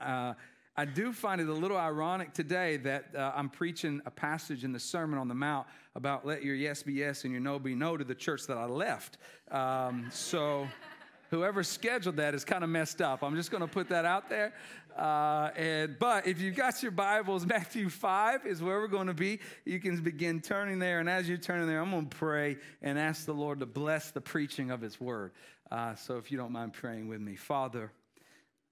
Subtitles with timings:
[0.00, 0.34] Uh,
[0.76, 4.72] I do find it a little ironic today that uh, I'm preaching a passage in
[4.72, 7.74] the Sermon on the Mount about let your yes be yes and your no be
[7.74, 9.18] no to the church that I left.
[9.50, 10.68] Um, so
[11.30, 13.24] whoever scheduled that is kind of messed up.
[13.24, 14.54] I'm just going to put that out there.
[14.96, 19.14] Uh, and but if you've got your Bibles, Matthew 5 is where we're going to
[19.14, 19.40] be.
[19.64, 23.00] You can begin turning there, and as you're turning there, I'm going to pray and
[23.00, 25.32] ask the Lord to bless the preaching of His Word.
[25.72, 27.90] Uh, so if you don't mind praying with me, Father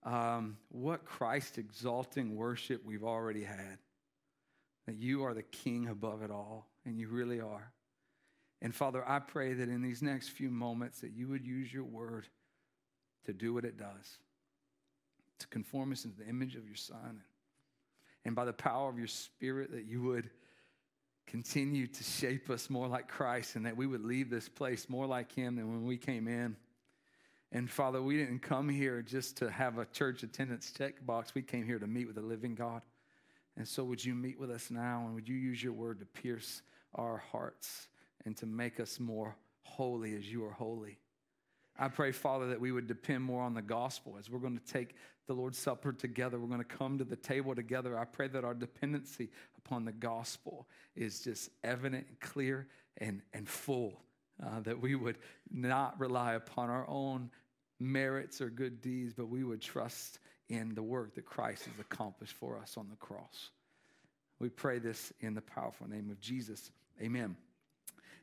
[0.07, 3.79] um, what Christ exalting worship we've already had.
[4.87, 7.73] That you are the king above it all, and you really are.
[8.63, 11.85] And Father, I pray that in these next few moments that you would use your
[11.85, 12.29] word
[13.27, 14.19] to do what it does,
[15.41, 17.23] to conform us into the image of your Son.
[18.25, 20.31] And by the power of your Spirit, that you would
[21.27, 25.07] continue to shape us more like Christ and that we would leave this place more
[25.07, 26.57] like him than when we came in.
[27.53, 31.35] And Father, we didn't come here just to have a church attendance checkbox.
[31.35, 32.83] We came here to meet with the living God.
[33.57, 36.07] And so, would you meet with us now and would you use your word to
[36.07, 36.63] pierce
[36.95, 37.89] our hearts
[38.25, 40.99] and to make us more holy as you are holy?
[41.79, 44.73] I pray, Father, that we would depend more on the gospel as we're going to
[44.73, 44.95] take
[45.27, 46.39] the Lord's Supper together.
[46.39, 47.99] We're going to come to the table together.
[47.99, 53.49] I pray that our dependency upon the gospel is just evident and clear and, and
[53.49, 54.01] full.
[54.45, 55.17] Uh, that we would
[55.51, 57.31] not rely upon our own
[57.81, 62.35] merits or good deeds, but we would trust in the work that Christ has accomplished
[62.35, 63.51] for us on the cross.
[64.39, 66.71] We pray this in the powerful name of Jesus.
[67.01, 67.37] Amen.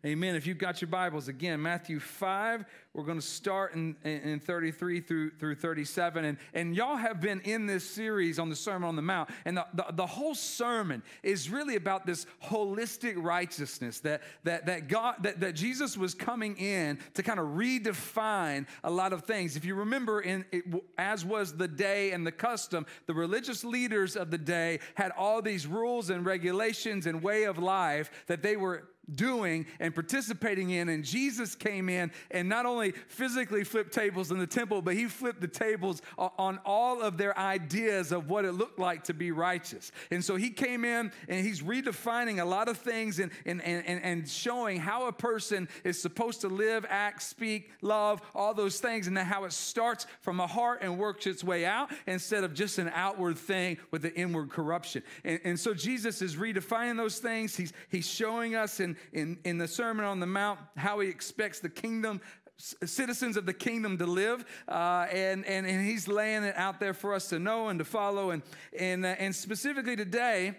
[0.05, 0.35] Amen.
[0.35, 4.99] If you've got your Bibles, again, Matthew 5, we're going to start in, in 33
[4.99, 6.25] through, through 37.
[6.25, 9.29] And, and y'all have been in this series on the Sermon on the Mount.
[9.45, 14.89] And the, the, the whole sermon is really about this holistic righteousness that, that, that,
[14.89, 19.55] God, that, that Jesus was coming in to kind of redefine a lot of things.
[19.55, 20.65] If you remember, in, it,
[20.97, 25.41] as was the day and the custom, the religious leaders of the day had all
[25.41, 30.89] these rules and regulations and way of life that they were doing and participating in.
[30.89, 35.05] And Jesus came in and not only physically flipped tables in the temple, but he
[35.05, 39.31] flipped the tables on all of their ideas of what it looked like to be
[39.31, 39.91] righteous.
[40.11, 44.03] And so he came in and he's redefining a lot of things and, and, and,
[44.03, 49.07] and showing how a person is supposed to live, act, speak, love, all those things,
[49.07, 52.77] and how it starts from a heart and works its way out instead of just
[52.77, 55.03] an outward thing with the inward corruption.
[55.23, 57.55] And, and so Jesus is redefining those things.
[57.55, 61.59] He's, he's showing us in in, in the Sermon on the Mount how he expects
[61.59, 62.21] the kingdom
[62.57, 66.93] citizens of the kingdom to live uh, and, and, and he's laying it out there
[66.93, 68.43] for us to know and to follow and,
[68.77, 70.55] and, uh, and specifically today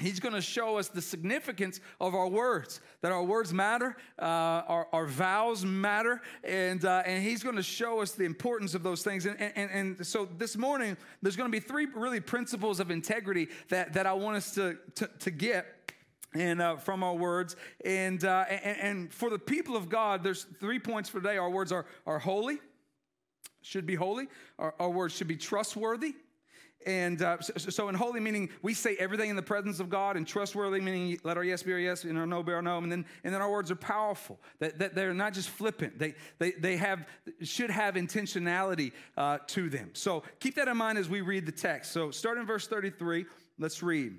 [0.00, 4.24] He's going to show us the significance of our words, that our words matter, uh,
[4.24, 8.82] our, our vows matter, and, uh, and he's going to show us the importance of
[8.82, 9.26] those things.
[9.26, 13.48] And, and, and so this morning, there's going to be three really principles of integrity
[13.68, 15.66] that, that I want us to, to, to get
[16.34, 17.56] and uh, from our words.
[17.84, 21.38] And, uh, and, and, for the people of God, there's three points for today.
[21.38, 22.58] Our words are, are holy,
[23.62, 24.28] should be holy.
[24.58, 26.14] Our, our words should be trustworthy.
[26.86, 30.16] And uh, so, so, in holy meaning, we say everything in the presence of God,
[30.16, 32.78] and trustworthy meaning let our yes be our yes and our no be our no.
[32.78, 36.14] And then, and then our words are powerful, that, that they're not just flippant, they,
[36.38, 37.06] they, they have,
[37.42, 39.90] should have intentionality uh, to them.
[39.92, 41.92] So keep that in mind as we read the text.
[41.92, 43.26] So start in verse 33,
[43.58, 44.18] let's read.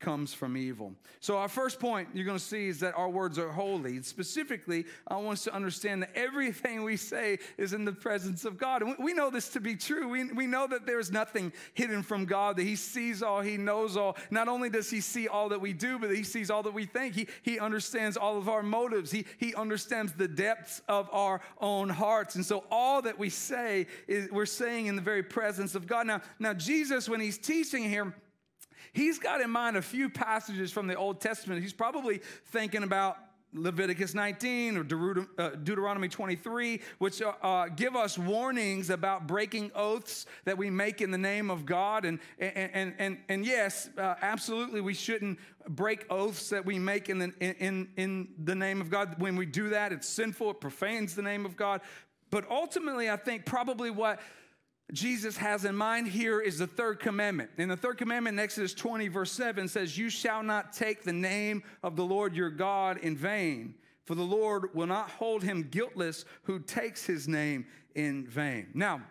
[0.00, 0.92] comes from evil.
[1.20, 4.00] So, our first point you're going to see is that our words are holy.
[4.02, 8.58] Specifically, I want us to understand that everything we say is in the presence of
[8.58, 8.82] God.
[8.82, 10.08] And we know this to be true.
[10.08, 13.96] We, we know that there's nothing hidden from God, that He sees all, He knows
[13.96, 14.16] all.
[14.30, 16.84] Not only does He see all that we do, but He sees all that we
[16.84, 17.14] think.
[17.14, 21.88] He, he understands all of our motives, he, he understands the depths of our own
[21.88, 22.36] hearts.
[22.36, 26.06] And so, all that we say is we're saying in the very presence of God.
[26.06, 28.14] Now, now Jesus, when He's teaching here,
[28.92, 31.62] He's got in mind a few passages from the Old Testament.
[31.62, 33.18] He's probably thinking about
[33.54, 40.26] Leviticus 19 or uh, Deuteronomy 23, which uh, uh, give us warnings about breaking oaths
[40.44, 42.04] that we make in the name of God.
[42.04, 47.18] And, and, and, and yes, uh, absolutely, we shouldn't break oaths that we make in
[47.18, 49.14] the, in, in the name of God.
[49.18, 51.80] When we do that, it's sinful, it profanes the name of God.
[52.30, 54.20] But ultimately, I think probably what
[54.92, 57.50] Jesus has in mind here is the third commandment.
[57.58, 61.12] And the third commandment in Exodus 20, verse 7 says, You shall not take the
[61.12, 63.74] name of the Lord your God in vain,
[64.04, 68.68] for the Lord will not hold him guiltless who takes his name in vain.
[68.72, 69.02] Now,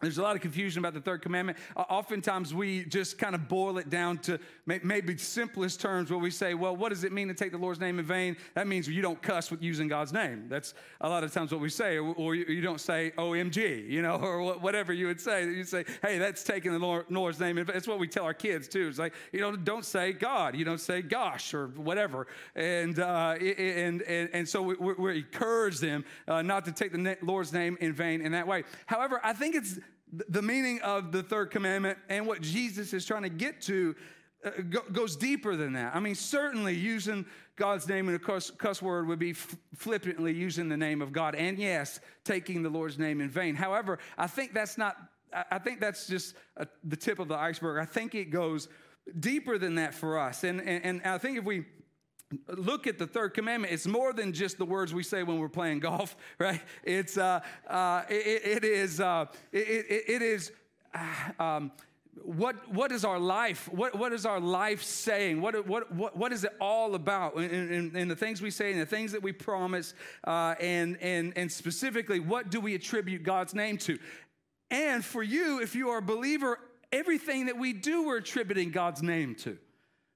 [0.00, 1.58] there's a lot of confusion about the third commandment.
[1.76, 6.30] Oftentimes, we just kind of boil it down to may- maybe simplest terms where we
[6.30, 8.36] say, well, what does it mean to take the Lord's name in vain?
[8.54, 10.46] That means you don't cuss with using God's name.
[10.48, 11.98] That's a lot of times what we say.
[11.98, 15.44] Or, you, don't say OMG, you know, or whatever you would say.
[15.44, 17.58] You say, hey, that's taking the Lord, Lord's name.
[17.58, 18.86] It's what we tell our kids, too.
[18.86, 20.54] It's like, you know, don't say God.
[20.54, 22.28] You don't say gosh or whatever.
[22.54, 27.18] And, uh, and, and, and so we, we encourage them uh, not to take the
[27.22, 28.62] Lord's name in vain in that way.
[28.86, 29.80] However, I think it's
[30.12, 33.94] the meaning of the third commandment and what Jesus is trying to get to
[34.44, 35.94] uh, go, goes deeper than that.
[35.96, 37.26] I mean, certainly using
[37.56, 41.12] God's name in a cuss, cuss word would be f- flippantly using the name of
[41.12, 43.56] God, and yes, taking the Lord's name in vain.
[43.56, 44.96] However, I think that's not.
[45.50, 47.82] I think that's just a, the tip of the iceberg.
[47.82, 48.68] I think it goes
[49.20, 51.66] deeper than that for us, and and, and I think if we
[52.48, 53.72] look at the third commandment.
[53.72, 56.60] It's more than just the words we say when we're playing golf right?
[56.82, 60.52] It's uh, uh, it, it is uh, it, it, it is
[60.94, 61.72] uh, um,
[62.22, 63.68] what, what is our life?
[63.72, 65.40] What, what is our life saying?
[65.40, 67.36] What, what, what, what is it all about?
[67.36, 71.32] In, in the things we say and the things that we promise uh, and, and,
[71.36, 73.98] and specifically what do we attribute god's name to?
[74.70, 76.58] And for you if you are a believer
[76.90, 79.58] everything that we do we're attributing god's name to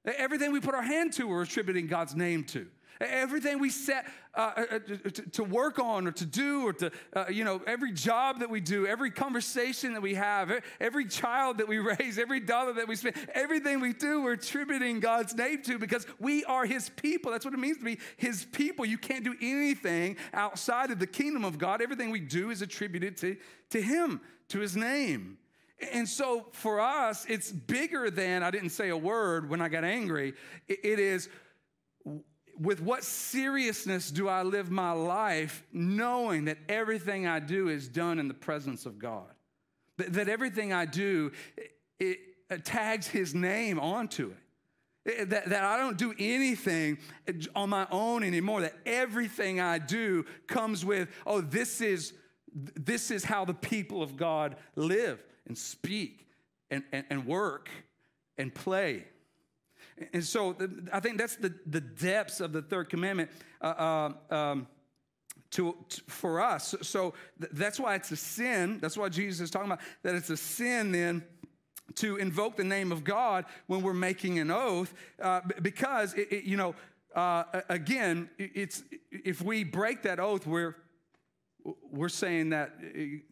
[0.05, 2.67] Everything we put our hand to, we're attributing God's name to.
[3.01, 7.25] Everything we set uh, uh, uh to, work on or to do or to, uh,
[7.29, 11.67] you know, every job that we do, every conversation that we have, every child that
[11.67, 15.79] we raise, every dollar that we spend, everything we do, we're attributing God's name to
[15.79, 17.33] because we are His people.
[17.33, 18.85] That's what it means to be His people.
[18.85, 21.83] You can't do anything outside of the kingdom of God.
[21.83, 23.37] Everything we do is attributed to,
[23.71, 25.39] to Him, to His name.
[25.93, 29.85] And so for us, it's bigger than I didn't say a word when I got
[29.85, 30.35] angry.
[30.69, 31.29] It is
[32.59, 38.19] with what seriousness do I live my life knowing that everything I do is done
[38.19, 39.27] in the presence of God?
[39.99, 41.33] That, everything I do,
[41.99, 42.19] it,
[42.65, 45.31] tags his name onto it.
[45.31, 46.99] That, that I don't do anything
[47.29, 52.13] uh, on my own anymore, that everything I do comes with, oh, this is,
[52.53, 55.21] this is how the people of God live
[55.53, 56.27] and speak
[56.71, 57.69] and, and, and work
[58.39, 59.05] and play.
[60.15, 60.57] And so
[60.91, 64.67] I think that's the, the depths of the third commandment uh, uh, um,
[65.51, 66.75] to, to, for us.
[66.81, 68.79] So th- that's why it's a sin.
[68.81, 71.23] That's why Jesus is talking about that it's a sin then
[71.97, 76.45] to invoke the name of God when we're making an oath, uh, because it, it,
[76.45, 76.75] you know,
[77.15, 80.77] uh, again, it's if we break that oath, we're
[81.91, 82.75] we're saying that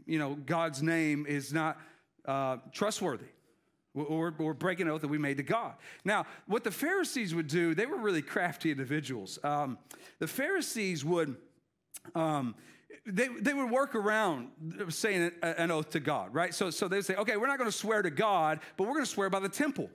[0.06, 1.78] you know God's name is not
[2.26, 3.26] uh, trustworthy.
[3.92, 5.74] We're, breaking an oath that we made to God.
[6.04, 9.38] Now, what the Pharisees would do, they were really crafty individuals.
[9.42, 9.78] Um,
[10.20, 11.34] the Pharisees would,
[12.14, 12.54] um,
[13.04, 14.50] they, they would work around
[14.90, 16.54] saying an oath to God, right?
[16.54, 19.04] So, so they'd say, okay, we're not going to swear to God, but we're going
[19.04, 19.90] to swear by the temple,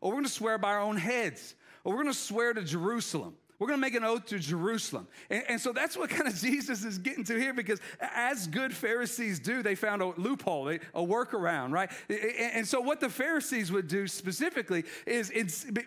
[0.00, 1.54] or we're going to swear by our own heads,
[1.84, 3.34] or we're going to swear to Jerusalem.
[3.60, 5.06] We're going to make an oath to Jerusalem.
[5.28, 8.74] And, and, so that's what kind of Jesus is getting to here because as good
[8.74, 11.90] Pharisees do, they found a loophole, a workaround, right?
[12.54, 15.30] And so what the Pharisees would do specifically is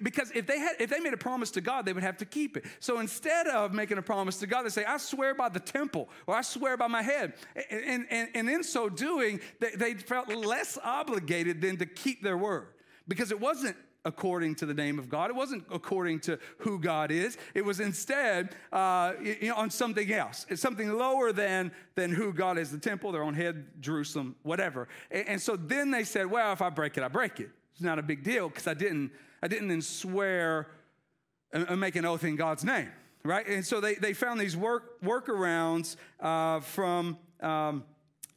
[0.04, 2.26] because if they had if they made a promise to God, they would have to
[2.26, 2.66] keep it.
[2.80, 6.10] So instead of making a promise to God, they say, I swear by the temple
[6.28, 7.34] or I swear by my head.
[7.72, 12.38] And, and, and in so doing, they, they felt less obligated than to keep their
[12.38, 12.68] word
[13.08, 15.30] because it wasn't according to the name of God.
[15.30, 17.38] It wasn't according to who God is.
[17.54, 20.46] It was instead uh, you know, on something else.
[20.50, 24.88] It's something lower than, than who God is the temple, their own head, Jerusalem, whatever.
[25.10, 27.50] And, and so then they said, well, if I break it, I break it.
[27.74, 30.68] It's not a big deal because I didn't, I didn't then swear
[31.52, 32.90] and make an oath in God's name,
[33.24, 33.48] right?
[33.48, 37.18] And so they, they found these work, workarounds uh, from.
[37.42, 37.84] Um,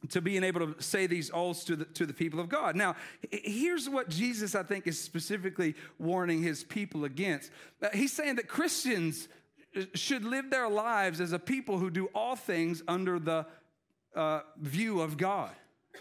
[0.09, 2.75] to being able to say these oaths to the, to the people of God.
[2.75, 2.95] Now,
[3.31, 7.51] here's what Jesus, I think, is specifically warning his people against.
[7.81, 9.27] Uh, he's saying that Christians
[9.75, 13.45] uh, should live their lives as a people who do all things under the
[14.15, 15.51] uh, view of God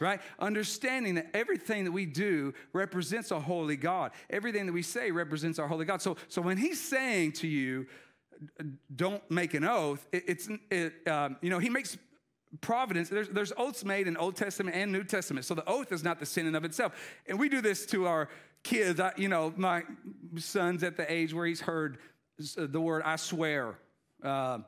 [0.01, 0.21] right?
[0.39, 4.13] Understanding that everything that we do represents a holy God.
[4.29, 6.03] Everything that we say represents our holy God.
[6.03, 7.87] So, so when he's saying to you,
[8.95, 11.97] don't make an oath, it, it's, it, um, you know, he makes
[12.61, 15.45] providence, there's, there's oaths made in Old Testament and New Testament.
[15.47, 16.93] So the oath is not the sin in of itself.
[17.27, 18.29] And we do this to our
[18.63, 19.01] kids.
[19.01, 19.83] I, you know, my
[20.37, 21.99] son's at the age where he's heard
[22.57, 23.79] the word I swear,
[24.23, 24.59] uh,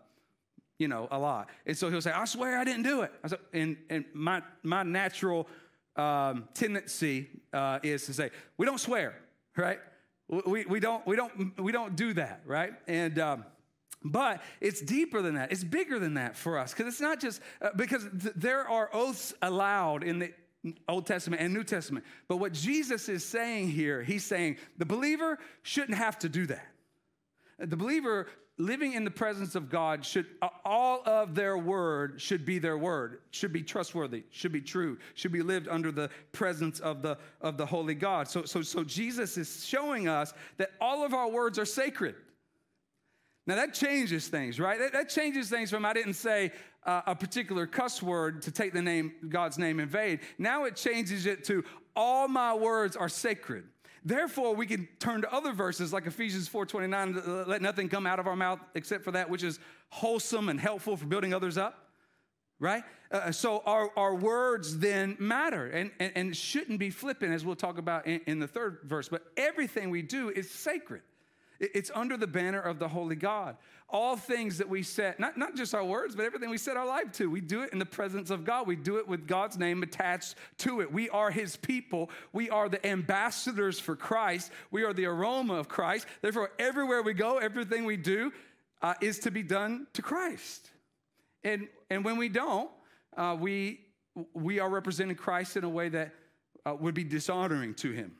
[0.78, 1.48] you know, a lot.
[1.66, 3.12] And so he'll say, I swear I didn't do it.
[3.26, 5.48] Said, and, and my, my natural
[5.96, 9.14] um, tendency uh, is to say, we don't swear,
[9.56, 9.78] right?
[10.28, 12.72] We, we, don't, we, don't, we don't do that, right?
[12.86, 13.44] And, um,
[14.04, 15.52] but it's deeper than that.
[15.52, 18.90] It's bigger than that for us because it's not just uh, because th- there are
[18.92, 20.32] oaths allowed in the
[20.88, 22.04] Old Testament and New Testament.
[22.26, 26.66] But what Jesus is saying here, he's saying the believer shouldn't have to do that.
[27.58, 28.26] The believer
[28.58, 30.26] living in the presence of God should
[30.64, 35.32] all of their word should be their word, should be trustworthy, should be true, should
[35.32, 38.28] be lived under the presence of the of the holy God.
[38.28, 42.16] So so so Jesus is showing us that all of our words are sacred.
[43.48, 44.78] Now that changes things, right?
[44.78, 46.52] That, that changes things from I didn't say
[46.84, 50.20] uh, a particular cuss word to take the name God's name in vain.
[50.36, 51.64] Now it changes it to
[51.96, 53.64] all my words are sacred.
[54.04, 58.26] Therefore, we can turn to other verses like Ephesians 4:29, let nothing come out of
[58.26, 61.88] our mouth except for that which is wholesome and helpful for building others up.
[62.60, 62.84] Right?
[63.10, 67.56] Uh, so our, our words then matter and, and, and, shouldn't be flippant, as we'll
[67.56, 69.08] talk about in, in the third verse.
[69.08, 71.00] But everything we do is sacred.
[71.60, 73.56] It's under the banner of the Holy God.
[73.90, 76.86] All things that we set, not, not just our words, but everything we set our
[76.86, 78.66] life to, we do it in the presence of God.
[78.66, 80.92] We do it with God's name attached to it.
[80.92, 82.10] We are His people.
[82.32, 84.52] We are the ambassadors for Christ.
[84.70, 86.06] We are the aroma of Christ.
[86.20, 88.32] Therefore, everywhere we go, everything we do
[88.82, 90.70] uh, is to be done to Christ.
[91.42, 92.70] And, and when we don't,
[93.16, 93.80] uh, we,
[94.34, 96.14] we are representing Christ in a way that
[96.66, 98.12] uh, would be dishonoring to Him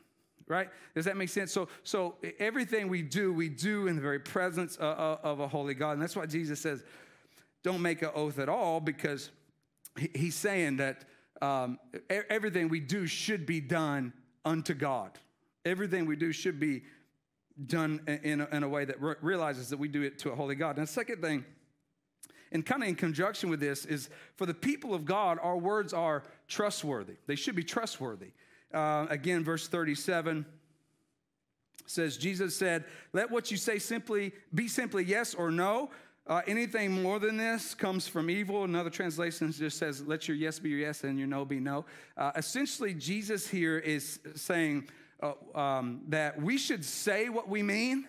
[0.49, 0.69] right?
[0.95, 1.53] Does that make sense?
[1.53, 5.75] So, so everything we do, we do in the very presence of, of a holy
[5.75, 5.93] God.
[5.93, 6.83] And that's why Jesus says,
[7.63, 9.31] don't make an oath at all, because
[10.15, 11.05] he's saying that
[11.43, 11.79] um,
[12.31, 14.13] everything we do should be done
[14.45, 15.13] unto God.
[15.65, 16.83] Everything we do should be
[17.67, 20.35] done in a, in a way that re- realizes that we do it to a
[20.35, 20.79] holy God.
[20.79, 21.45] And the second thing,
[22.53, 25.93] and kind of in conjunction with this, is for the people of God, our words
[25.93, 27.15] are trustworthy.
[27.27, 28.31] They should be trustworthy.
[28.73, 30.45] Uh, again, verse 37
[31.87, 35.91] says, Jesus said, Let what you say simply be simply yes or no.
[36.27, 38.65] Uh, anything more than this comes from evil.
[38.65, 41.87] Another translation just says, Let your yes be your yes and your no be no.
[42.17, 44.89] Uh, essentially, Jesus here is saying
[45.23, 48.07] uh, um, that we should say what we mean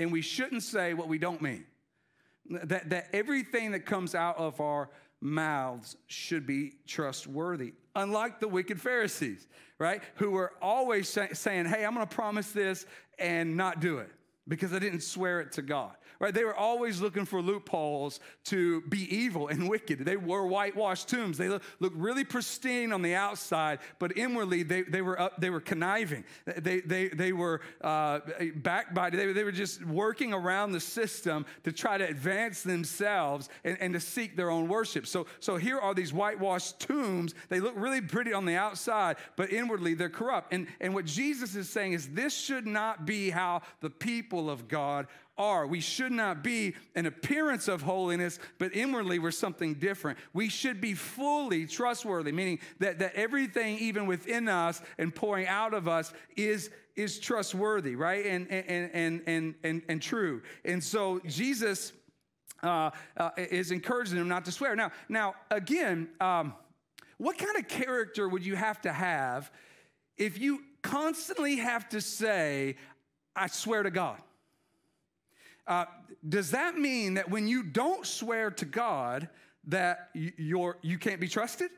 [0.00, 1.64] and we shouldn't say what we don't mean.
[2.50, 4.90] That, that everything that comes out of our
[5.20, 9.46] mouths should be trustworthy, unlike the wicked Pharisees
[9.80, 10.02] right?
[10.16, 12.86] Who were always say, saying, hey, I'm going to promise this
[13.18, 14.10] and not do it
[14.50, 16.34] because I didn't swear it to God right?
[16.34, 20.00] They were always looking for loopholes to be evil and wicked.
[20.00, 21.38] They were whitewashed tombs.
[21.38, 25.48] They look, look really pristine on the outside, but inwardly they, they, were, up, they
[25.48, 26.24] were conniving.
[26.44, 28.20] They, they, they were uh,
[28.56, 29.18] backbiting.
[29.18, 33.94] They, they were just working around the system to try to advance themselves and, and
[33.94, 35.06] to seek their own worship.
[35.06, 37.34] So, so here are these whitewashed tombs.
[37.48, 40.52] They look really pretty on the outside, but inwardly they're corrupt.
[40.52, 44.68] And, and what Jesus is saying is this should not be how the people of
[44.68, 45.08] God
[45.40, 45.66] are.
[45.66, 50.18] We should not be an appearance of holiness, but inwardly we're something different.
[50.32, 55.74] We should be fully trustworthy, meaning that, that everything, even within us and pouring out
[55.74, 58.24] of us, is, is trustworthy, right?
[58.26, 60.42] And, and, and, and, and, and true.
[60.64, 61.92] And so Jesus
[62.62, 64.76] uh, uh, is encouraging them not to swear.
[64.76, 66.52] Now, now again, um,
[67.16, 69.50] what kind of character would you have to have
[70.18, 72.76] if you constantly have to say,
[73.34, 74.18] I swear to God?
[75.66, 75.84] Uh,
[76.28, 79.28] does that mean that when you don't swear to God,
[79.68, 81.70] that you're, you can't be trusted?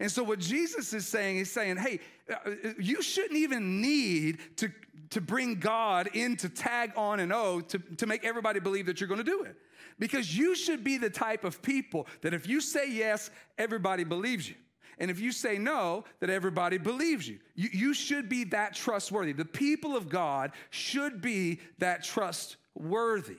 [0.00, 2.00] And so, what Jesus is saying is saying, hey,
[2.32, 4.72] uh, you shouldn't even need to,
[5.10, 9.00] to bring God in to tag on an oath to, to make everybody believe that
[9.00, 9.56] you're going to do it.
[9.98, 14.48] Because you should be the type of people that if you say yes, everybody believes
[14.48, 14.56] you.
[14.98, 17.38] And if you say no, that everybody believes you.
[17.54, 17.68] you.
[17.72, 19.32] You should be that trustworthy.
[19.32, 23.36] The people of God should be that trustworthy worthy.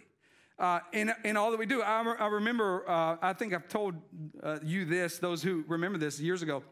[0.57, 3.95] Uh, in, in all that we do, I, I remember, uh, I think I've told
[4.41, 6.63] uh, you this, those who remember this years ago.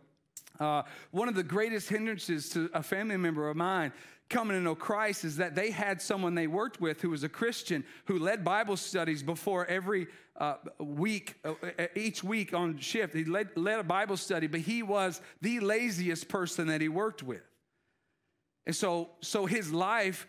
[0.59, 3.91] Uh, one of the greatest hindrances to a family member of mine
[4.29, 7.29] coming to know Christ is that they had someone they worked with who was a
[7.29, 11.53] Christian who led Bible studies before every uh, week, uh,
[11.95, 13.13] each week on shift.
[13.13, 17.21] He led, led a Bible study, but he was the laziest person that he worked
[17.21, 17.43] with.
[18.65, 20.25] And so, so his life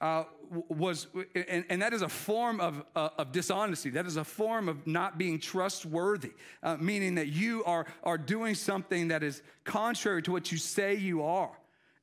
[0.00, 0.24] uh,
[0.68, 3.90] was, and, and, that is a form of, uh, of dishonesty.
[3.90, 8.54] That is a form of not being trustworthy, uh, meaning that you are, are doing
[8.54, 11.50] something that is contrary to what you say you are.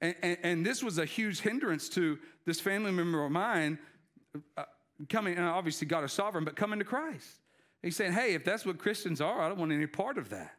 [0.01, 3.77] And, and, and this was a huge hindrance to this family member of mine
[4.57, 4.63] uh,
[5.09, 7.27] coming, and obviously God is sovereign, but coming to Christ.
[7.81, 10.55] He's saying, hey, if that's what Christians are, I don't want any part of that.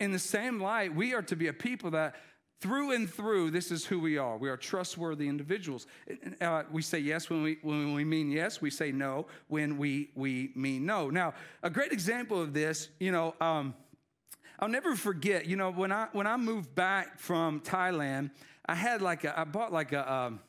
[0.00, 2.16] In the same light, we are to be a people that
[2.60, 4.36] through and through, this is who we are.
[4.38, 5.86] We are trustworthy individuals.
[6.40, 8.60] Uh, we say yes when we, when we mean yes.
[8.60, 11.10] We say no when we, we mean no.
[11.10, 13.74] Now, a great example of this, you know, um,
[14.58, 18.30] I'll never forget, you know, when I, when I moved back from Thailand,
[18.64, 20.40] I had like a, I bought like a, um,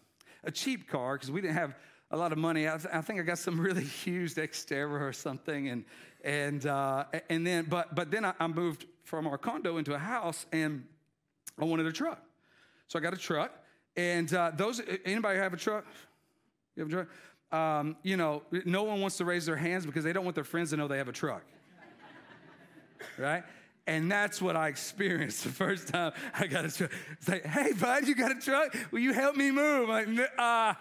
[0.46, 1.76] a cheap car because we didn't have
[2.12, 2.70] a lot of money.
[2.70, 5.68] I, th- I, think I got some really used Xterra or something.
[5.68, 5.84] And,
[6.24, 10.00] and, uh, and then, but, but then I, I moved from our condo into a
[10.00, 10.86] house and
[11.60, 12.22] I wanted a truck.
[12.88, 13.52] So I got a truck.
[13.96, 15.86] And uh, those, anybody have a truck?
[16.76, 17.08] You have a truck?
[17.52, 20.44] Um, you know, no one wants to raise their hands because they don't want their
[20.44, 21.44] friends to know they have a truck.
[23.18, 23.44] right?
[23.88, 26.92] And that's what I experienced the first time I got a truck.
[27.14, 28.76] It's like, hey, bud, you got a truck?
[28.92, 29.90] Will you help me move?
[29.90, 30.74] I'm like, uh,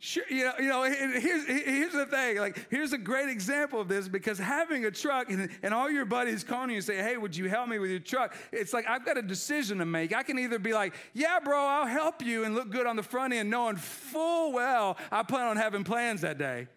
[0.00, 2.38] Sure, you know, you know here's, here's the thing.
[2.38, 6.04] Like, here's a great example of this because having a truck and, and all your
[6.04, 8.36] buddies calling you and say, hey, would you help me with your truck?
[8.52, 10.14] It's like I've got a decision to make.
[10.14, 13.02] I can either be like, yeah, bro, I'll help you and look good on the
[13.02, 16.68] front end, knowing full well I plan on having plans that day.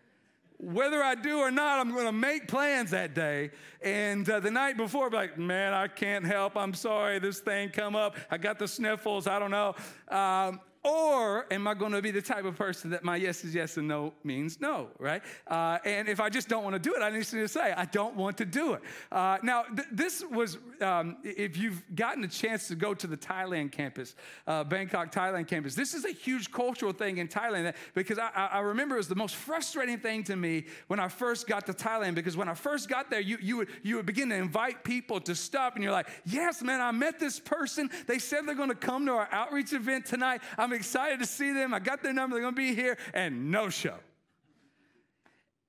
[0.59, 3.51] Whether I do or not, I'm going to make plans that day.
[3.81, 6.57] And uh, the night before, be like, man, I can't help.
[6.57, 7.19] I'm sorry.
[7.19, 8.15] This thing come up.
[8.31, 9.27] I got the sniffles.
[9.27, 9.75] I don't know.
[10.07, 13.53] Um, or am I going to be the type of person that my yes is
[13.53, 15.21] yes and no means no, right?
[15.47, 17.85] Uh, and if I just don't want to do it, I need to say, I
[17.85, 18.81] don't want to do it.
[19.11, 23.17] Uh, now, th- this was, um, if you've gotten a chance to go to the
[23.17, 24.15] Thailand campus,
[24.45, 28.59] uh, Bangkok, Thailand campus, this is a huge cultural thing in Thailand because I, I,
[28.59, 32.15] remember it was the most frustrating thing to me when I first got to Thailand
[32.15, 35.19] because when I first got there, you, you, would, you would begin to invite people
[35.21, 37.89] to stuff and you're like, yes, man, I met this person.
[38.05, 40.41] They said they're going to come to our outreach event tonight.
[40.57, 41.73] I'm excited to see them.
[41.73, 42.35] I got their number.
[42.35, 43.95] They're going to be here, and no show.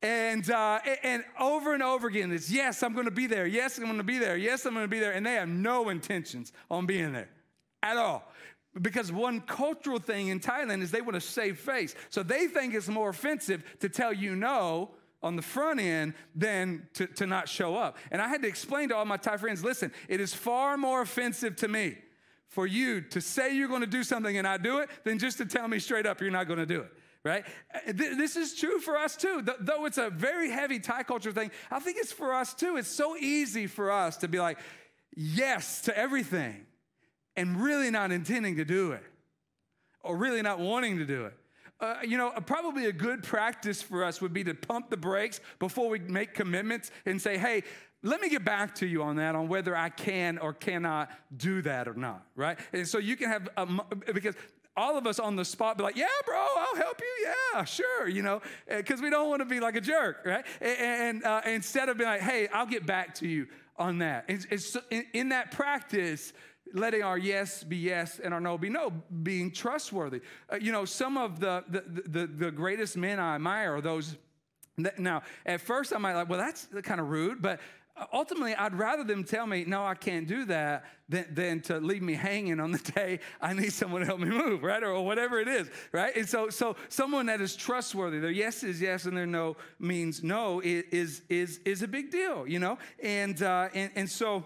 [0.01, 3.47] And, uh, and over and over again, it's yes, I'm going to be there.
[3.47, 4.37] Yes, I'm going to be there.
[4.37, 5.13] Yes, I'm going to be there.
[5.13, 7.29] And they have no intentions on being there
[7.83, 8.31] at all.
[8.81, 11.97] Because one cultural thing in Thailand is they want to save face.
[12.11, 16.87] So they think it's more offensive to tell you no on the front end than
[16.95, 17.97] to, to not show up.
[18.13, 21.03] And I had to explain to all my Thai friends listen, it is far more
[21.03, 21.99] offensive to me
[22.49, 25.39] for you to say you're going to do something and I do it than just
[25.39, 26.93] to tell me straight up you're not going to do it.
[27.25, 27.45] Right?
[27.75, 29.45] Uh, this is true for us too.
[29.61, 32.77] Though it's a very heavy Thai culture thing, I think it's for us too.
[32.77, 34.59] It's so easy for us to be like,
[35.15, 36.65] yes to everything
[37.37, 39.03] and really not intending to do it
[40.03, 41.35] or really not wanting to do it.
[41.81, 45.41] Uh, you know, probably a good practice for us would be to pump the brakes
[45.61, 47.63] before we make commitments and say, hey,
[48.03, 51.63] let me get back to you on that, on whether I can or cannot do
[51.63, 52.59] that or not, right?
[52.73, 53.67] And so you can have, a,
[54.13, 54.37] because
[54.77, 57.33] all of us on the spot be like, yeah, bro, I'll help you.
[57.55, 60.45] Yeah, sure, you know, because we don't want to be like a jerk, right?
[60.61, 64.25] And uh, instead of being like, hey, I'll get back to you on that.
[64.29, 64.77] It's,
[65.13, 66.33] in, that practice,
[66.73, 70.21] letting our yes be yes and our no be no, being trustworthy.
[70.53, 74.17] Uh, you know, some of the, the, the, the greatest men I admire are those.
[74.97, 77.59] Now, at first, I might like, well, that's kind of rude, but
[78.13, 82.03] ultimately, I'd rather them tell me, no, I can't do that, than, than to leave
[82.03, 84.83] me hanging on the day I need someone to help me move, right?
[84.83, 86.15] Or, or whatever it is, right?
[86.17, 90.23] And so, so someone that is trustworthy, their yes is yes and their no means
[90.23, 92.79] no is, is, is a big deal, you know?
[93.03, 94.45] And, uh, and, and so,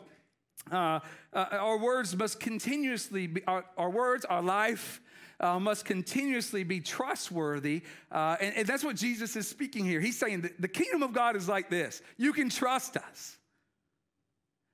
[0.71, 1.01] uh,
[1.33, 5.01] uh, our words must continuously be, our, our words, our life,
[5.41, 7.83] uh, must continuously be trustworthy.
[8.11, 10.01] Uh, and, and, that's what Jesus is speaking here.
[10.01, 13.39] He's saying the kingdom of God is like this you can trust us.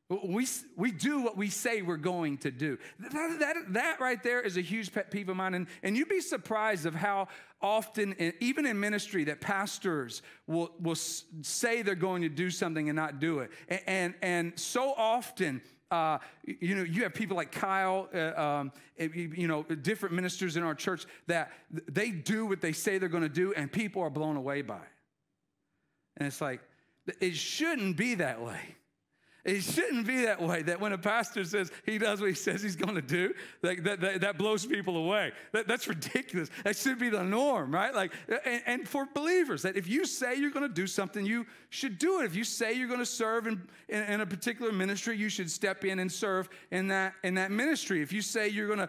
[0.08, 2.78] We, we do what we say we're going to do.
[2.98, 5.52] That, that, that right there is a huge pet peeve of mine.
[5.52, 7.28] And, and you'd be surprised of how
[7.60, 12.96] often, even in ministry, that pastors will, will say they're going to do something and
[12.96, 13.50] not do it.
[13.68, 18.72] And, and, and so often, uh, you know, you have people like Kyle, uh, um,
[18.96, 23.22] you know, different ministers in our church that they do what they say they're going
[23.22, 24.82] to do, and people are blown away by it.
[26.16, 26.60] And it's like,
[27.20, 28.76] it shouldn't be that way.
[29.44, 32.62] It shouldn't be that way that when a pastor says he does what he says
[32.62, 35.32] he's going to do, that, that, that, that blows people away.
[35.52, 36.50] That, that's ridiculous.
[36.64, 37.94] That should be the norm, right?
[37.94, 38.12] Like,
[38.44, 41.98] and, and for believers, that if you say you're going to do something, you should
[41.98, 42.26] do it.
[42.26, 45.50] If you say you're going to serve in, in, in a particular ministry, you should
[45.50, 48.02] step in and serve in that, in that ministry.
[48.02, 48.88] If you say you're going to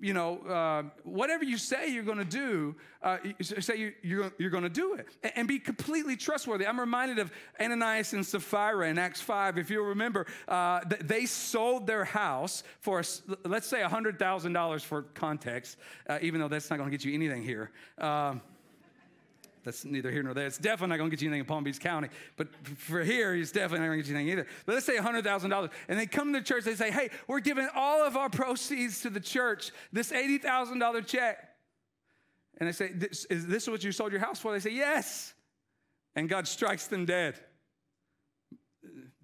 [0.00, 4.50] you know, uh, whatever you say you're going to do, uh, say you, you're, you're
[4.50, 6.66] going to do it and, and, be completely trustworthy.
[6.66, 7.30] I'm reminded of
[7.60, 9.58] Ananias and Sapphira in Acts 5.
[9.58, 13.02] If you remember, uh, they sold their house for,
[13.44, 17.42] let's say, $100,000 for context, uh, even though that's not going to get you anything
[17.42, 17.70] here.
[17.98, 18.40] Um,
[19.68, 20.46] that's neither here nor there.
[20.46, 23.34] It's definitely not going to get you anything in Palm Beach County, but for here,
[23.34, 24.46] he's definitely not going to get you anything either.
[24.64, 25.70] But let's say $100,000.
[25.88, 29.02] And they come to the church, they say, hey, we're giving all of our proceeds
[29.02, 31.50] to the church, this $80,000 check.
[32.56, 34.52] And they say, this, is this what you sold your house for?
[34.52, 35.34] They say, yes.
[36.16, 37.38] And God strikes them dead.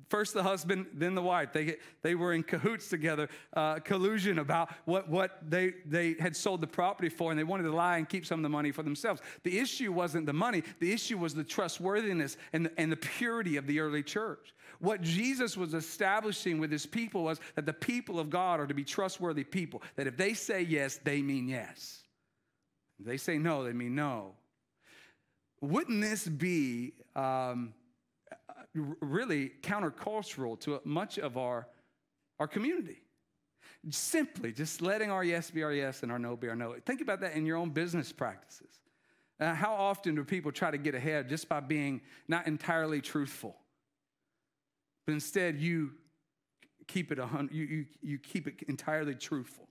[0.08, 1.52] First the husband, then the wife.
[1.52, 6.60] They, they were in cahoots together, uh, collusion about what, what they, they had sold
[6.60, 8.82] the property for, and they wanted to lie and keep some of the money for
[8.82, 9.22] themselves.
[9.42, 13.56] The issue wasn't the money, the issue was the trustworthiness and the, and the purity
[13.56, 14.54] of the early church.
[14.80, 18.74] What Jesus was establishing with his people was that the people of God are to
[18.74, 22.02] be trustworthy people, that if they say yes, they mean yes.
[22.98, 24.32] If they say no, they mean no.
[25.60, 26.92] Wouldn't this be.
[27.16, 27.72] Um,
[28.74, 31.68] really countercultural to much of our,
[32.38, 32.98] our community.
[33.90, 36.74] Simply just letting our yes be our yes and our no be our no.
[36.87, 38.80] Think about that in your own business practices.
[39.38, 43.56] Uh, how often do people try to get ahead just by being not entirely truthful?
[45.06, 45.92] But instead, you
[46.87, 47.18] keep it,
[47.50, 49.68] you, you, you keep it entirely truthful.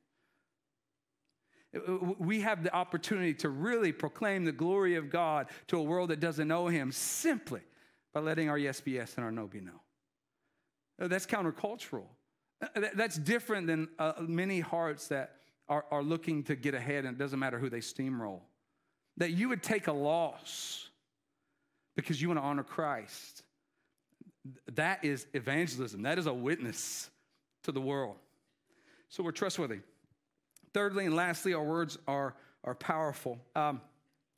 [1.76, 6.10] Uh, we have the opportunity to really proclaim the glory of God to a world
[6.10, 7.62] that doesn't know Him simply
[8.14, 9.82] by letting our yes be yes and our no be no.
[11.02, 12.06] Uh, that's countercultural.
[12.62, 15.36] Uh, that's different than uh, many hearts that
[15.68, 18.42] are, are looking to get ahead and it doesn't matter who they steamroll.
[19.18, 20.90] That you would take a loss
[21.96, 23.44] because you want to honor Christ.
[24.74, 26.04] That is evangelism.
[26.04, 27.10] That is a witness
[27.64, 28.16] to the world.
[29.10, 29.80] So we're trustworthy.
[30.74, 33.40] Thirdly and lastly, our words are, are powerful.
[33.56, 33.82] Um,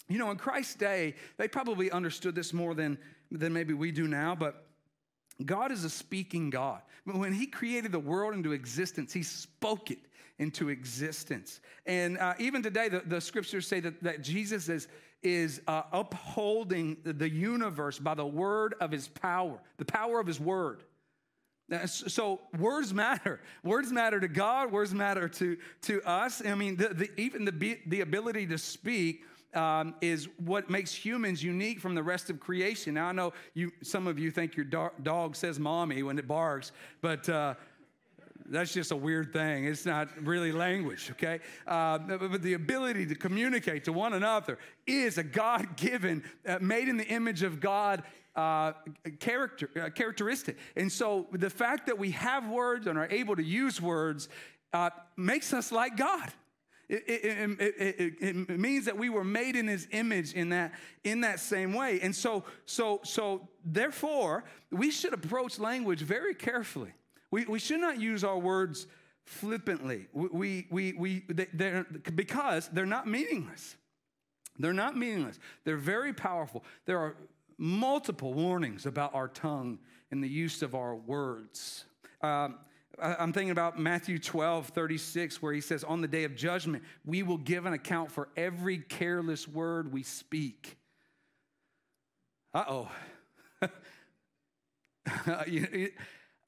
[0.09, 2.97] you know, in Christ's day, they probably understood this more than
[3.31, 4.65] than maybe we do now, but
[5.43, 6.81] God is a speaking God.
[7.03, 9.99] When He created the world into existence, He spoke it
[10.39, 11.59] into existence.
[11.85, 14.87] And uh, even today, the, the, scriptures say that, that Jesus is,
[15.23, 20.39] is uh, upholding the universe by the word of His power, the power of His
[20.39, 20.83] word.
[21.87, 23.41] So words matter.
[23.63, 24.71] Words matter to God.
[24.71, 26.45] Words matter to, to us.
[26.45, 29.23] I mean, the, the, even the, the ability to speak
[29.55, 32.95] um, is what makes humans unique from the rest of creation.
[32.95, 36.27] Now, I know you, some of you think your do- dog says mommy when it
[36.27, 37.55] barks, but uh,
[38.47, 39.65] that's just a weird thing.
[39.65, 41.39] It's not really language, okay?
[41.65, 46.87] Uh, but the ability to communicate to one another is a God given, uh, made
[46.87, 48.03] in the image of God
[48.35, 48.73] uh,
[49.19, 50.57] character, uh, characteristic.
[50.75, 54.29] And so the fact that we have words and are able to use words
[54.73, 56.31] uh, makes us like God.
[56.87, 61.21] It, it, it, it, means that we were made in his image in that, in
[61.21, 61.99] that same way.
[62.01, 66.93] And so, so, so therefore, we should approach language very carefully.
[67.31, 68.85] We, we should not use our words
[69.25, 70.07] flippantly.
[70.13, 73.75] We, we, we, they're, because they're not meaningless.
[74.59, 75.39] They're not meaningless.
[75.63, 76.63] They're very powerful.
[76.85, 77.15] There are
[77.57, 79.79] multiple warnings about our tongue
[80.11, 81.85] and the use of our words.
[82.21, 82.59] Um,
[83.01, 87.23] I'm thinking about Matthew 12, 36, where he says, On the day of judgment, we
[87.23, 90.77] will give an account for every careless word we speak.
[92.53, 92.91] Uh oh.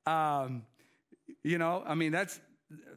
[0.12, 0.64] um,
[1.44, 2.40] you know, I mean, that's,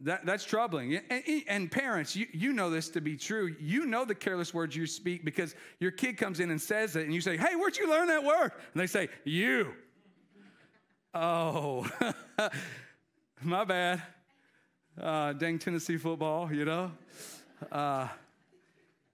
[0.03, 1.01] that, that's troubling.
[1.11, 3.55] And, and, parents, you, you know this to be true.
[3.61, 7.05] You know the careless words you speak because your kid comes in and says it,
[7.05, 8.53] and you say, Hey, where'd you learn that word?
[8.73, 9.73] And they say, You.
[11.15, 11.89] Oh.
[13.43, 14.03] My bad.
[15.01, 16.93] Uh, dang Tennessee football, you know.
[17.73, 18.07] Uh,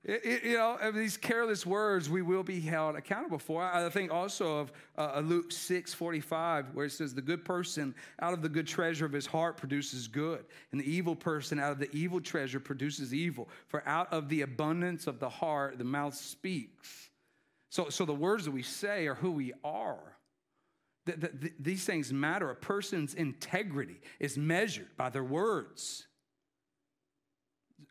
[0.03, 3.63] it, it, you know, these careless words we will be held accountable for.
[3.63, 8.33] I think also of uh, Luke 6 45, where it says, The good person out
[8.33, 11.79] of the good treasure of his heart produces good, and the evil person out of
[11.79, 13.49] the evil treasure produces evil.
[13.69, 17.11] For out of the abundance of the heart, the mouth speaks.
[17.71, 20.17] So, so the words that we say are who we are.
[21.61, 22.51] These things matter.
[22.51, 26.07] A person's integrity is measured by their words.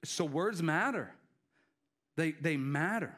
[0.03, 1.13] So words matter.
[2.17, 3.17] They, they matter.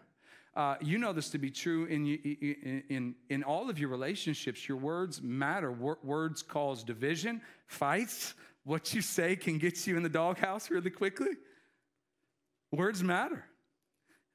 [0.55, 4.67] Uh, you know this to be true in, in, in, in all of your relationships.
[4.67, 5.71] Your words matter.
[5.71, 8.33] Words cause division, fights.
[8.63, 11.31] What you say can get you in the doghouse really quickly.
[12.71, 13.45] Words matter.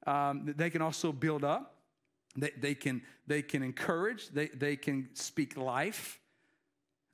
[0.07, 1.72] Um, they can also build up.
[2.35, 6.19] They, they, can, they can encourage, they, they can speak life.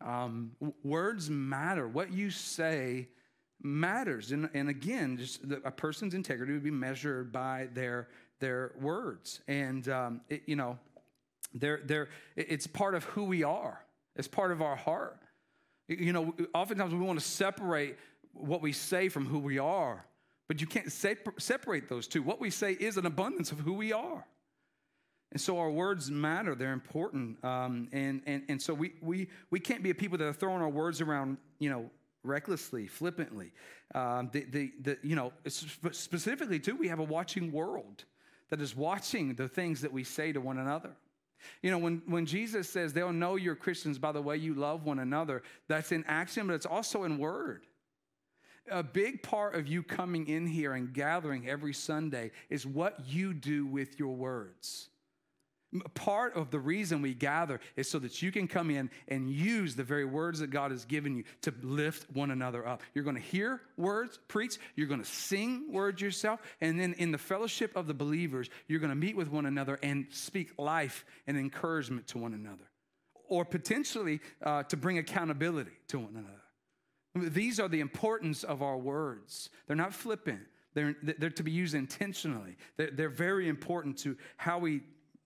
[0.02, 0.52] Um,
[0.84, 1.88] words matter.
[1.88, 3.10] What you say
[3.62, 4.32] matters.
[4.32, 8.08] And, and again, just the, a person's integrity would be measured by their,
[8.40, 9.42] their words.
[9.48, 10.80] And, um, it, you know,
[11.54, 13.84] they're, they're, it's part of who we are,
[14.16, 15.20] it's part of our heart.
[15.88, 17.98] You know, oftentimes we want to separate
[18.34, 20.06] what we say from who we are,
[20.48, 22.22] but you can't separate those two.
[22.22, 24.26] What we say is an abundance of who we are.
[25.32, 27.44] And so our words matter, they're important.
[27.44, 30.62] Um, and, and, and so we, we, we can't be a people that are throwing
[30.62, 31.92] our words around, you know,
[32.24, 33.54] recklessly, flippantly.
[33.94, 38.06] Um, the, the, the, you know, specifically, too, we have a watching world
[38.50, 40.92] that is watching the things that we say to one another.
[41.62, 44.84] You know, when, when Jesus says they'll know you're Christians by the way you love
[44.84, 47.66] one another, that's in action, but it's also in word.
[48.70, 53.34] A big part of you coming in here and gathering every Sunday is what you
[53.34, 54.90] do with your words.
[55.94, 59.76] Part of the reason we gather is so that you can come in and use
[59.76, 62.82] the very words that God has given you to lift one another up.
[62.96, 67.12] You're going to hear words preach, you're going to sing words yourself, and then in
[67.12, 71.06] the fellowship of the believers, you're going to meet with one another and speak life
[71.28, 72.70] and encouragement to one another,
[73.28, 77.30] or potentially uh, to bring accountability to one another.
[77.30, 79.52] These are the importance of our words.
[79.68, 80.42] They're not flippant.
[80.74, 82.56] They're, they're to be used intentionally.
[82.78, 84.82] They're, they're very important to how we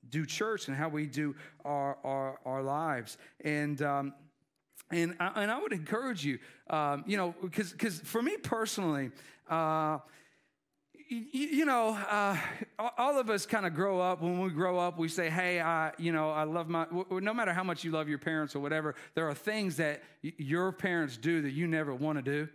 [0.09, 1.35] do church and how we do
[1.65, 3.17] our, our, our lives.
[3.41, 4.13] And, um,
[4.91, 6.39] and, I, and I would encourage you,
[6.69, 9.11] um, you know, because for me personally,
[9.49, 9.99] uh,
[11.09, 12.37] you, know, uh,
[12.97, 14.21] all of us kind of grow up.
[14.21, 17.53] When we grow up, we say, "Hey, I, you know, I love my." No matter
[17.53, 21.41] how much you love your parents or whatever, there are things that your parents do
[21.43, 22.49] that you never want to do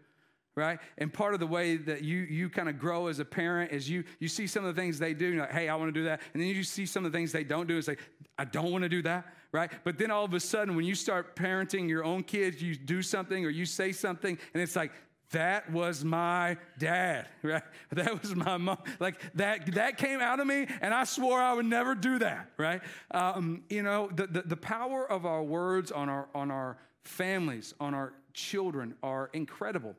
[0.59, 0.81] right?
[0.99, 3.89] And part of the way that you you kind of grow as a parent is
[3.89, 5.99] you you see some of the things they do, you're like, hey, I want to
[6.01, 7.97] do that, and then you see some of the things they don't do, and say,
[8.37, 9.71] I don't want to do that, right?
[9.85, 13.03] But then all of a sudden, when you start parenting your own kids, you do
[13.03, 14.93] something or you say something, and it's like.
[15.33, 17.63] That was my dad, right?
[17.91, 18.79] That was my mom.
[18.99, 22.49] Like that, that came out of me, and I swore I would never do that,
[22.57, 22.81] right?
[23.11, 27.75] Um, you know, the, the, the power of our words on our, on our families,
[27.79, 29.97] on our children are incredible.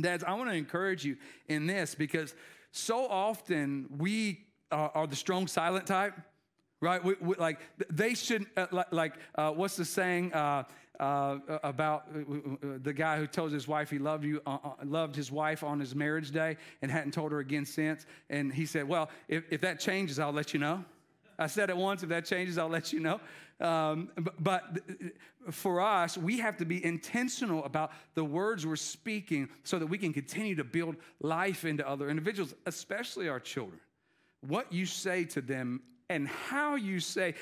[0.00, 1.16] Dads, I want to encourage you
[1.48, 2.34] in this because
[2.70, 6.14] so often we uh, are the strong silent type,
[6.80, 7.04] right?
[7.04, 10.64] We, we, like they should, uh, like, uh, what's the saying uh,
[10.98, 14.40] uh, about uh, the guy who tells his wife he loved you,
[14.82, 18.06] loved his wife on his marriage day and hadn't told her again since?
[18.30, 20.84] And he said, "Well, if, if that changes, I'll let you know."
[21.42, 22.02] I said it once.
[22.02, 23.20] If that changes, I'll let you know.
[23.60, 24.78] Um, but, but,
[25.50, 29.98] for us, we have to be intentional about the words we're speaking so that we
[29.98, 33.80] can continue to build life into other individuals, especially our children.
[34.46, 37.34] What you say to them and how you say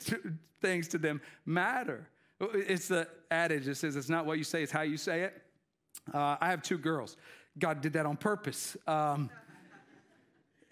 [0.60, 2.08] things to them matter.
[2.40, 5.42] It's the adage that says it's not what you say, it's how you say it.
[6.12, 7.16] Uh, I have two girls.
[7.58, 8.76] God did that on purpose.
[8.86, 9.30] Um,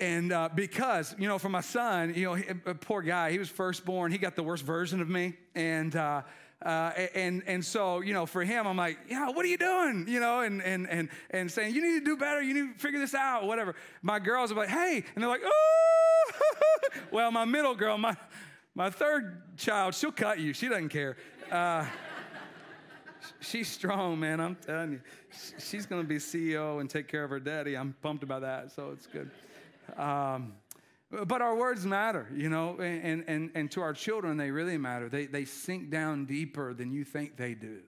[0.03, 2.43] and uh, because, you know, for my son, you know, he,
[2.81, 4.11] poor guy, he was firstborn.
[4.11, 5.35] He got the worst version of me.
[5.55, 6.23] And, uh,
[6.61, 10.07] uh, and, and so, you know, for him, I'm like, yeah, what are you doing?
[10.09, 12.43] You know, and, and, and, and saying, you need to do better.
[12.43, 13.77] You need to figure this out, whatever.
[14.03, 15.05] My girls are like, hey.
[15.15, 16.31] And they're like, oh.
[17.13, 18.17] well, my middle girl, my,
[18.75, 20.53] my third child, she'll cut you.
[20.53, 21.17] She doesn't care.
[21.49, 21.87] Uh,
[23.41, 24.41] she's strong, man.
[24.41, 25.01] I'm telling you.
[25.61, 27.77] She's going to be CEO and take care of her daddy.
[27.77, 28.73] I'm pumped about that.
[28.73, 29.31] So it's good.
[29.97, 30.55] Um,
[31.11, 35.11] but our words matter, you know, and, and, and to our children, they really matter.
[35.11, 37.81] They, they sink down deeper than you think they do.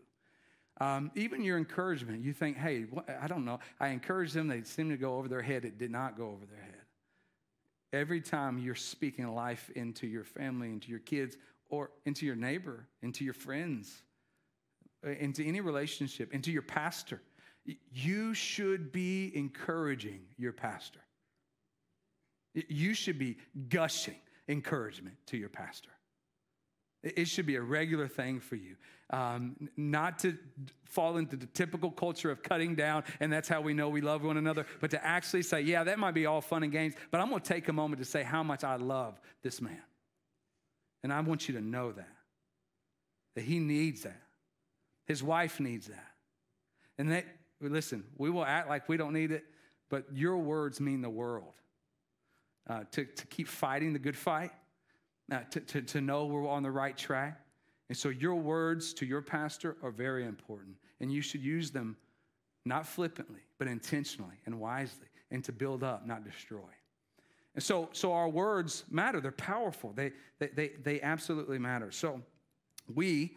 [0.81, 3.61] Um, even your encouragement, you think, hey, what, I don't know.
[3.81, 5.65] I encourage them, they seem to go over their head.
[5.65, 6.75] It did not go over their head.
[7.93, 11.39] Every time you're speaking life into your family, into your kids,
[11.71, 14.03] or into your neighbor, into your friends,
[15.07, 17.23] uh, into any relationship, into your pastor,
[17.93, 21.01] you should be encouraging your pastor.
[22.55, 23.39] You should be
[23.69, 24.17] gushing
[24.49, 25.91] encouragement to your pastor.
[27.03, 28.77] It should be a regular thing for you.
[29.11, 30.39] Um, not to
[30.87, 34.25] fall into the typical culture of cutting down, and that's how we know we love
[34.25, 37.21] one another, but to actually say, yeah, that might be all fun and games, but
[37.21, 39.83] I'm going to take a moment to say how much I love this man.
[41.03, 42.09] And I want you to know that,
[43.35, 44.23] that he needs that.
[45.05, 46.13] His wife needs that.
[46.97, 47.27] And that,
[47.61, 49.45] listen, we will act like we don't need it,
[49.91, 51.53] but your words mean the world
[52.69, 54.51] uh, to, to keep fighting the good fight,
[55.31, 57.41] uh, to, to, to know we're on the right track.
[57.89, 60.77] And so your words to your pastor are very important.
[61.01, 61.97] And you should use them
[62.65, 66.61] not flippantly, but intentionally and wisely, and to build up, not destroy.
[67.55, 69.21] And so, so our words matter.
[69.21, 69.93] They're powerful.
[69.95, 71.93] They, they, they, they absolutely matter.
[71.93, 72.23] So
[72.93, 73.37] we,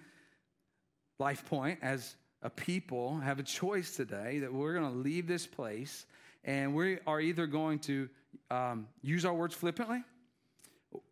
[1.20, 5.46] Life Point, as a people, have a choice today that we're going to leave this
[5.46, 6.06] place
[6.44, 8.10] and we are either going to
[8.52, 10.04] um, use our words flippantly.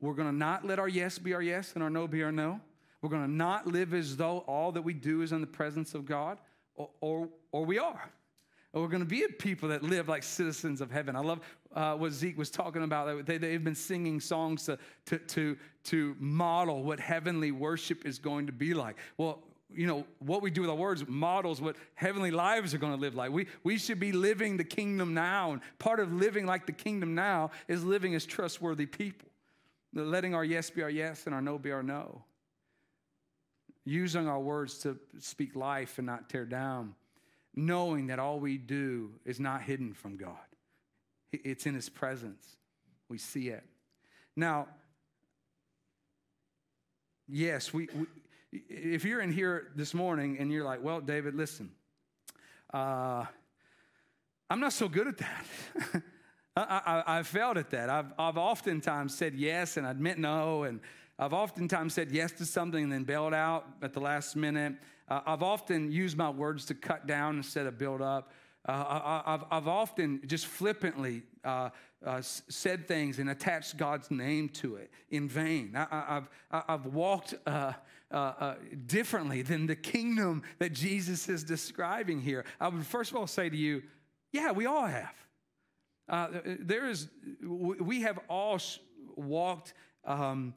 [0.01, 2.31] We're going to not let our yes be our yes and our no be our
[2.31, 2.59] no.
[3.01, 5.93] We're going to not live as though all that we do is in the presence
[5.93, 6.39] of God,
[6.75, 8.09] or, or, or we are.
[8.73, 11.15] Or We're going to be a people that live like citizens of heaven.
[11.15, 11.39] I love
[11.73, 13.25] uh, what Zeke was talking about.
[13.25, 18.47] They, they've been singing songs to, to, to, to model what heavenly worship is going
[18.47, 18.97] to be like.
[19.17, 19.43] Well,
[19.75, 22.99] you know, what we do with our words models what heavenly lives are going to
[22.99, 23.31] live like.
[23.31, 25.51] We, we should be living the kingdom now.
[25.51, 29.29] And part of living like the kingdom now is living as trustworthy people,
[29.93, 32.23] letting our yes be our yes and our no be our no,
[33.83, 36.95] using our words to speak life and not tear down
[37.55, 40.35] knowing that all we do is not hidden from God.
[41.31, 42.57] It's in His presence.
[43.09, 43.63] We see it.
[44.35, 44.67] Now,
[47.27, 48.05] yes, we, we
[48.69, 51.71] if you're in here this morning and you're like, well, David, listen,
[52.73, 53.25] uh,
[54.49, 56.03] I'm not so good at that.
[56.57, 57.89] I, I, have failed at that.
[57.89, 60.79] I've, I've oftentimes said yes and I'd meant no, and
[61.19, 64.75] I've oftentimes said yes to something and then bailed out at the last minute.
[65.09, 68.31] Uh, I've often used my words to cut down instead of build up.
[68.67, 71.69] Uh, I, have I've often just flippantly uh,
[72.05, 75.75] uh, said things and attached God's name to it in vain.
[75.75, 77.35] I, have I've walked
[78.15, 82.45] uh, uh, uh, differently than the kingdom that Jesus is describing here.
[82.61, 83.83] I would first of all say to you,
[84.31, 86.37] yeah, we all have.
[86.61, 87.09] there is,
[87.41, 88.57] we have all
[89.17, 89.73] walked.
[90.05, 90.53] Um,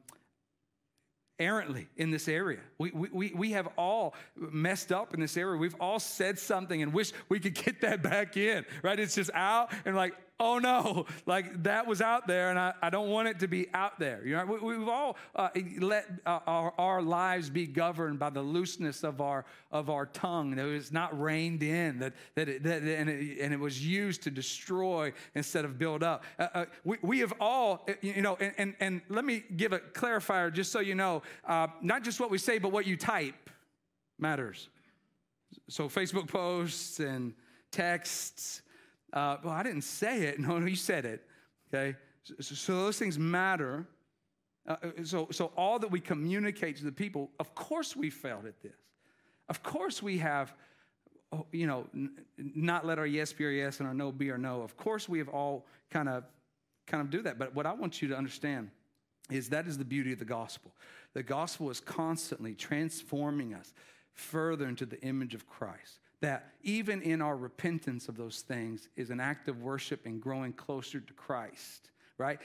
[1.41, 2.59] errantly in this area.
[2.79, 5.57] We, we, we have all messed up in this area.
[5.57, 8.99] We've all said something and wish we could get that back in, right?
[8.99, 12.89] It's just out and like, oh no, like that was out there and I, I
[12.89, 14.21] don't want it to be out there.
[14.25, 15.49] You know, we, have all uh,
[15.79, 20.55] let uh, our, our lives be governed by the looseness of our, of our tongue.
[20.55, 24.23] That it's not reined in, that, that, it, that and, it, and it was used
[24.23, 26.23] to destroy instead of build up.
[26.37, 29.73] Uh, uh we, we have all, uh, you know, and, and, and, let me give
[29.73, 32.95] a clarifier just so you know, uh, not just what we say, but what you
[32.95, 33.49] type
[34.17, 34.69] matters.
[35.67, 37.33] So Facebook posts and
[37.71, 38.61] texts,
[39.13, 40.39] uh, well, I didn't say it.
[40.49, 41.23] No, you said it.
[41.73, 41.97] Okay?
[42.23, 43.87] So, so those things matter.
[44.67, 48.45] Uh, uh, so, so all that we communicate to the people, of course we failed
[48.45, 48.75] at this.
[49.47, 50.53] Of course we have,
[51.31, 54.31] oh, you know, n- not let our yes be our yes and our no be
[54.31, 54.61] our no.
[54.61, 56.23] Of course we have all kind of,
[56.85, 57.39] kind of do that.
[57.39, 58.69] But what I want you to understand
[59.31, 60.71] is that is the beauty of the gospel.
[61.13, 63.73] The gospel is constantly transforming us
[64.13, 69.09] further into the image of Christ that even in our repentance of those things is
[69.09, 72.39] an act of worship and growing closer to Christ, right?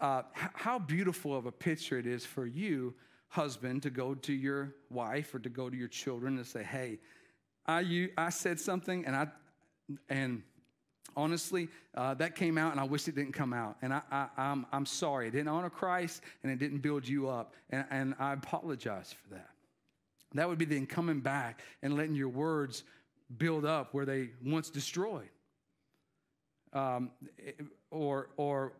[0.00, 2.94] Uh, how beautiful of a picture it is for you,
[3.28, 6.98] husband, to go to your wife or to go to your children and say, "Hey,
[7.66, 9.26] I you, I said something, and I
[10.08, 10.42] and
[11.16, 13.76] honestly, uh, that came out, and I wish it didn't come out.
[13.82, 15.28] And I, I, I'm, I'm sorry.
[15.28, 17.54] It didn't honor Christ, and it didn't build you up.
[17.70, 19.48] And, and I apologize for that.
[20.34, 22.84] That would be then coming back and letting your words
[23.36, 25.28] build up where they once destroyed.
[26.72, 27.10] Um,
[27.90, 28.72] or, or,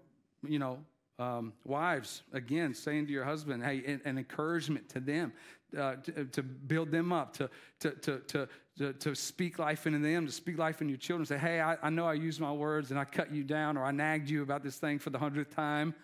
[0.47, 0.79] you know,
[1.19, 5.33] um, wives, again, saying to your husband, hey, an, an encouragement to them,
[5.77, 10.27] uh, to, to, build them up, to, to, to, to, to, speak life into them,
[10.27, 11.27] to speak life in your children.
[11.27, 13.85] Say, hey, I, I know I used my words and I cut you down or
[13.85, 15.95] I nagged you about this thing for the hundredth time.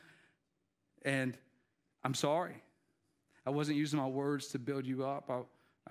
[1.02, 1.38] And
[2.02, 2.56] I'm sorry.
[3.46, 5.30] I wasn't using my words to build you up.
[5.30, 5.40] I,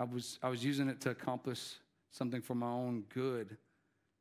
[0.02, 1.76] I, was, I was using it to accomplish
[2.14, 3.48] something for my own good.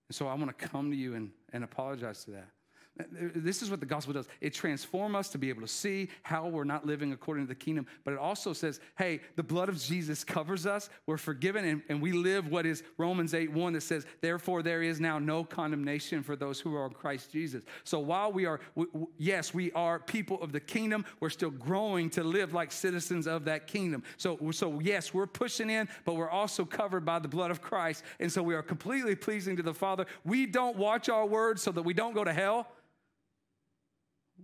[0.09, 2.49] And so I want to come to you and, and apologize to that.
[2.95, 4.27] This is what the gospel does.
[4.39, 7.55] It transforms us to be able to see how we're not living according to the
[7.55, 10.91] kingdom, but it also says, hey, the blood of Jesus covers us.
[11.07, 14.83] We're forgiven, and, and we live what is Romans 8 1 that says, therefore, there
[14.83, 17.63] is now no condemnation for those who are in Christ Jesus.
[17.83, 18.85] So while we are, we,
[19.17, 23.45] yes, we are people of the kingdom, we're still growing to live like citizens of
[23.45, 24.03] that kingdom.
[24.17, 28.03] So, so yes, we're pushing in, but we're also covered by the blood of Christ.
[28.19, 30.05] And so we are completely pleasing to the Father.
[30.23, 32.67] We don't watch our words so that we don't go to hell.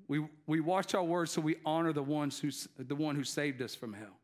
[0.07, 2.49] We, we watch our words so we honor the, ones who,
[2.83, 4.17] the one who saved us from hell.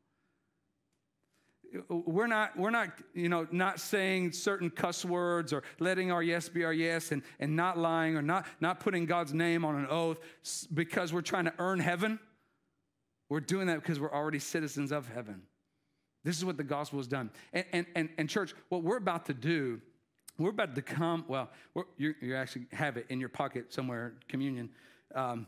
[1.90, 6.48] We're not, we're not, you know, not saying certain cuss words or letting our yes
[6.48, 9.88] be our yes and, and not lying or not, not putting God's name on an
[9.90, 10.20] oath
[10.74, 12.20] because we're trying to earn heaven.
[13.30, 15.42] We're doing that because we're already citizens of heaven.
[16.24, 17.30] This is what the gospel has done.
[17.52, 19.82] And, and, and, and church, what we're about to do,
[20.38, 21.50] we're about to come, well,
[21.98, 24.70] you actually have it in your pocket somewhere, communion.
[25.14, 25.48] Um,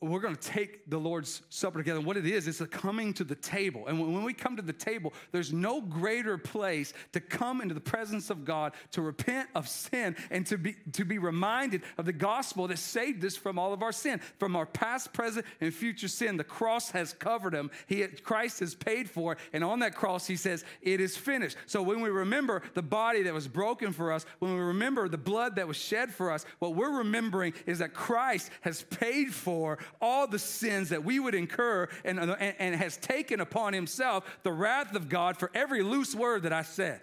[0.00, 2.00] we're going to take the Lord's Supper together.
[2.00, 3.86] What it is, it's a coming to the table.
[3.86, 7.80] And when we come to the table, there's no greater place to come into the
[7.80, 12.12] presence of God, to repent of sin, and to be, to be reminded of the
[12.12, 16.08] gospel that saved us from all of our sin, from our past, present, and future
[16.08, 16.36] sin.
[16.36, 17.70] The cross has covered him.
[17.86, 19.38] He, Christ has paid for it.
[19.52, 21.56] And on that cross, he says, It is finished.
[21.66, 25.18] So when we remember the body that was broken for us, when we remember the
[25.18, 29.77] blood that was shed for us, what we're remembering is that Christ has paid for
[30.00, 34.52] all the sins that we would incur and, and, and has taken upon himself the
[34.52, 37.00] wrath of God for every loose word that I said.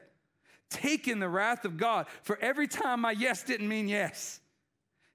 [0.69, 4.39] Taken the wrath of God for every time my yes didn't mean yes.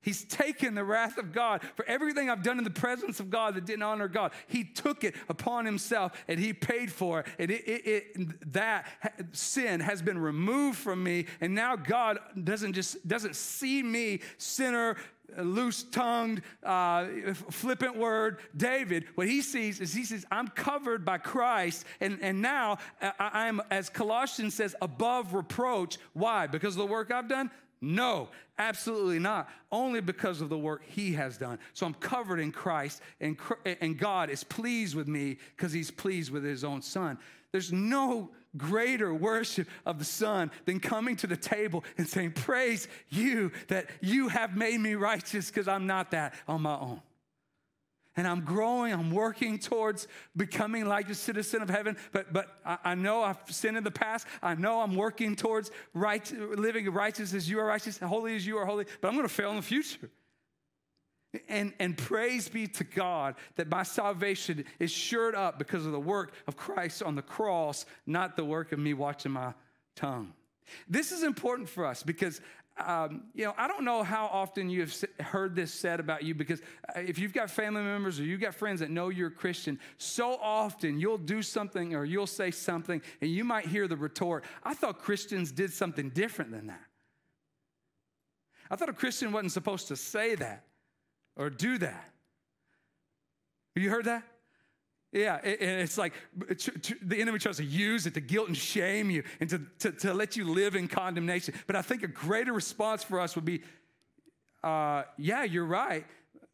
[0.03, 3.55] He's taken the wrath of God for everything I've done in the presence of God
[3.55, 4.33] that didn't honor God.
[4.47, 7.27] He took it upon himself and he paid for it.
[7.39, 8.87] And it, it, it, that
[9.33, 11.27] sin has been removed from me.
[11.43, 14.97] And now God doesn't just doesn't see me, sinner,
[15.39, 17.07] loose tongued, uh,
[17.51, 21.85] flippant word, David, what he sees is he says, I'm covered by Christ.
[22.01, 22.79] And, and now
[23.19, 25.99] I, am, as Colossians says, above reproach.
[26.13, 26.47] Why?
[26.47, 27.51] Because of the work I've done?
[27.81, 28.29] No,
[28.59, 29.49] absolutely not.
[29.73, 31.59] Only because of the work he has done.
[31.73, 36.31] So I'm covered in Christ, and, and God is pleased with me because he's pleased
[36.31, 37.19] with his own son.
[37.53, 42.89] There's no greater worship of the Son than coming to the table and saying, Praise
[43.09, 47.01] you that you have made me righteous because I'm not that on my own.
[48.17, 51.97] And I'm growing, I'm working towards becoming like a citizen of heaven.
[52.13, 54.27] But, but I, I know I've sinned in the past.
[54.43, 58.59] I know I'm working towards right, living righteous as you are righteous, holy as you
[58.59, 58.85] are holy.
[59.01, 60.11] But I'm going to fail in the future.
[61.49, 66.01] And, and praise be to God that my salvation is shored up because of the
[66.01, 69.55] work of Christ on the cross, not the work of me watching my
[69.95, 70.33] tongue.
[70.89, 72.41] This is important for us because,
[72.85, 76.35] um, you know, I don't know how often you have heard this said about you
[76.35, 76.61] because
[76.97, 79.79] uh, if you've got family members or you've got friends that know you're a Christian,
[79.99, 84.45] so often you'll do something or you'll say something and you might hear the retort,
[84.65, 86.83] I thought Christians did something different than that.
[88.69, 90.65] I thought a Christian wasn't supposed to say that
[91.37, 92.05] or do that.
[93.75, 94.25] Have you heard that?
[95.13, 99.25] Yeah, and it's like the enemy tries to use it to guilt and shame you
[99.41, 101.55] and to, to, to let you live in condemnation.
[101.67, 103.63] But I think a greater response for us would be
[104.63, 106.07] uh, yeah, you're right.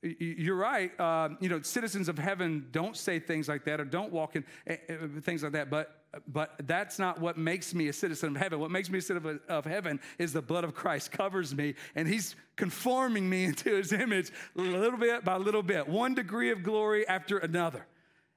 [0.03, 0.99] You're right.
[0.99, 4.45] Uh, you know, citizens of heaven don't say things like that or don't walk in
[4.71, 4.75] uh,
[5.23, 5.69] things like that.
[5.69, 8.61] But but that's not what makes me a citizen of heaven.
[8.61, 12.09] What makes me a citizen of heaven is the blood of Christ covers me, and
[12.09, 17.07] He's conforming me into His image little bit by little bit, one degree of glory
[17.07, 17.87] after another.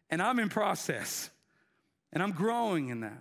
[0.10, 1.30] And I'm in process,
[2.12, 3.20] and I'm growing in that.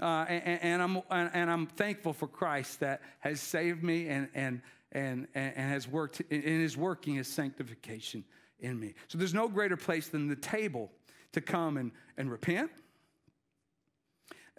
[0.00, 4.60] Uh, and, and, I'm, and I'm thankful for Christ that has saved me and, and,
[4.90, 8.24] and, and has worked and is working his sanctification
[8.58, 8.94] in me.
[9.08, 10.90] So there's no greater place than the table
[11.32, 12.70] to come and, and repent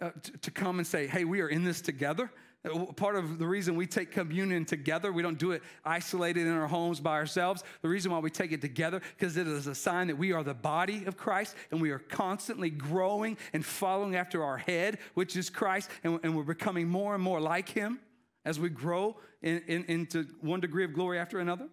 [0.00, 2.30] uh, to, to come and say, hey, we are in this together.
[2.64, 6.52] Uh, part of the reason we take communion together, we don't do it isolated in
[6.52, 7.62] our homes by ourselves.
[7.82, 10.42] The reason why we take it together, because it is a sign that we are
[10.42, 15.36] the body of Christ and we are constantly growing and following after our head, which
[15.36, 18.00] is Christ, and, and we're becoming more and more like Him
[18.44, 21.68] as we grow in, in, into one degree of glory after another.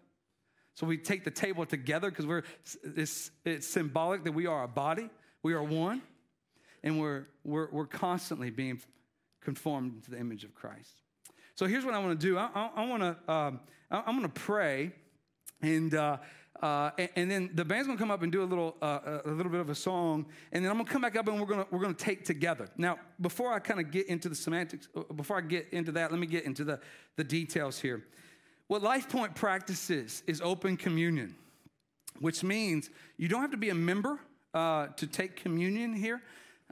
[0.75, 2.43] So we take the table together because
[2.83, 5.09] it's, it's symbolic that we are a body,
[5.43, 6.01] we are one
[6.83, 8.81] and we're, we're, we're constantly being
[9.41, 11.01] conformed to the image of Christ.
[11.55, 12.37] So here's what I want to do.
[12.37, 13.59] I, I, I want to um,
[13.93, 14.91] I, am going to pray,
[15.61, 16.17] and, uh,
[16.61, 19.29] uh, and, then the band's going to come up and do a little uh, a
[19.29, 21.45] little bit of a song, and then I'm going to come back up and we're
[21.45, 22.67] going to we're going to take together.
[22.77, 26.11] Now, before I kind of get into the semantics, uh, before I get into that,
[26.11, 26.79] let me get into the
[27.17, 28.03] the details here.
[28.67, 31.35] What Life Point practices is open communion,
[32.19, 34.19] which means you don't have to be a member
[34.53, 36.21] uh, to take communion here.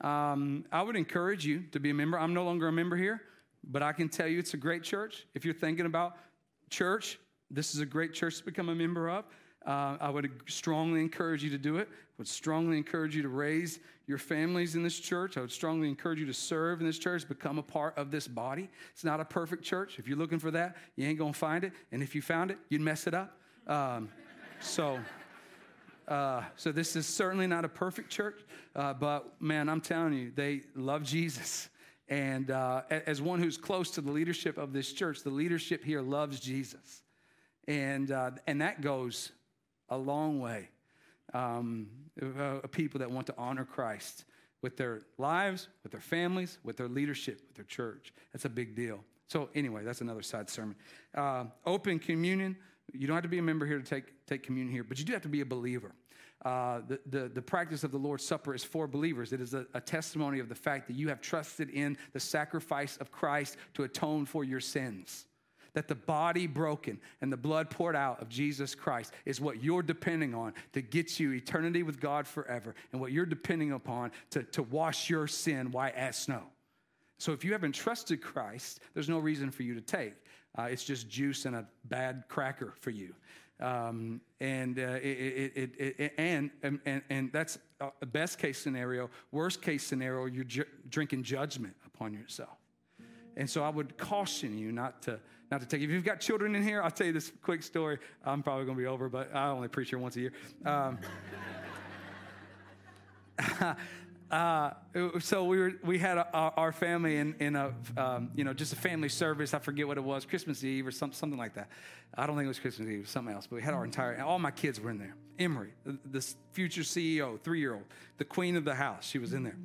[0.02, 2.18] Um, I would encourage you to be a member.
[2.20, 3.22] I'm no longer a member here,
[3.64, 5.26] but I can tell you it's a great church.
[5.34, 6.18] If you're thinking about
[6.70, 7.20] church,
[7.50, 9.26] this is a great church to become a member of.
[9.66, 11.88] Uh, I would strongly encourage you to do it.
[11.92, 15.38] I would strongly encourage you to raise your families in this church.
[15.38, 18.28] I would strongly encourage you to serve in this church, become a part of this
[18.28, 18.70] body.
[18.92, 20.00] It's not a perfect church.
[20.00, 21.74] If you're looking for that, you ain't going to find it.
[21.92, 23.38] And if you found it, you'd mess it up.
[23.68, 24.10] Um,
[24.60, 25.00] so.
[26.12, 28.42] Uh, so this is certainly not a perfect church,
[28.76, 31.70] uh, but man, I'm telling you, they love Jesus.
[32.10, 36.02] And uh, as one who's close to the leadership of this church, the leadership here
[36.02, 37.04] loves Jesus.
[37.66, 39.32] And, uh, and that goes
[39.88, 40.68] a long way.
[41.34, 41.88] Um,
[42.22, 44.26] uh, people that want to honor Christ
[44.62, 48.14] with their lives, with their families, with their leadership, with their church.
[48.34, 49.02] That's a big deal.
[49.30, 50.76] So, anyway, that's another side sermon.
[51.16, 52.58] Uh, open communion
[52.92, 55.06] You don't have to be a member here to take, take communion here, but you
[55.06, 55.94] do have to be a believer.
[56.44, 59.32] Uh, the, the, the, practice of the Lord's Supper is for believers.
[59.32, 62.98] It is a, a testimony of the fact that you have trusted in the sacrifice
[62.98, 65.28] of Christ to atone for your sins
[65.74, 69.84] that the body broken and the blood poured out of Jesus Christ is what you're
[69.84, 74.44] depending on to get you eternity with God forever, and what you're depending upon to,
[74.44, 76.44] to wash your sin white as snow.
[77.18, 80.16] So if you haven't trusted Christ, there's no reason for you to take.
[80.58, 83.14] Uh, it's just juice and a bad cracker for you.
[83.62, 87.60] Um, and, uh, it, it, it, and, and, and that's
[88.02, 89.10] a best case scenario.
[89.32, 92.58] Worst case scenario, you're ju- drinking judgment upon yourself.
[93.38, 95.20] And so I would caution you not to,
[95.52, 95.82] not to take.
[95.82, 98.00] If you've got children in here, I'll tell you this quick story.
[98.26, 100.34] I'm probably going to be over, but I only preach here once a year.
[100.66, 100.98] Um,
[104.32, 104.72] uh,
[105.20, 108.72] so we were we had a, our family in, in a um, you know just
[108.72, 109.54] a family service.
[109.54, 111.68] I forget what it was, Christmas Eve or some, something like that.
[112.18, 113.48] I don't think it was Christmas Eve, something else.
[113.48, 115.16] But we had our entire all my kids were in there.
[115.38, 115.74] Emery,
[116.06, 117.84] this future CEO, three year old,
[118.18, 119.58] the queen of the house, she was in there.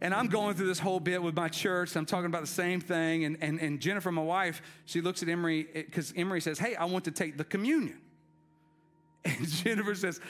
[0.00, 1.94] And I'm going through this whole bit with my church.
[1.94, 3.24] I'm talking about the same thing.
[3.24, 6.86] And, and, and Jennifer, my wife, she looks at Emery because Emery says, Hey, I
[6.86, 7.98] want to take the communion.
[9.24, 10.20] And Jennifer says,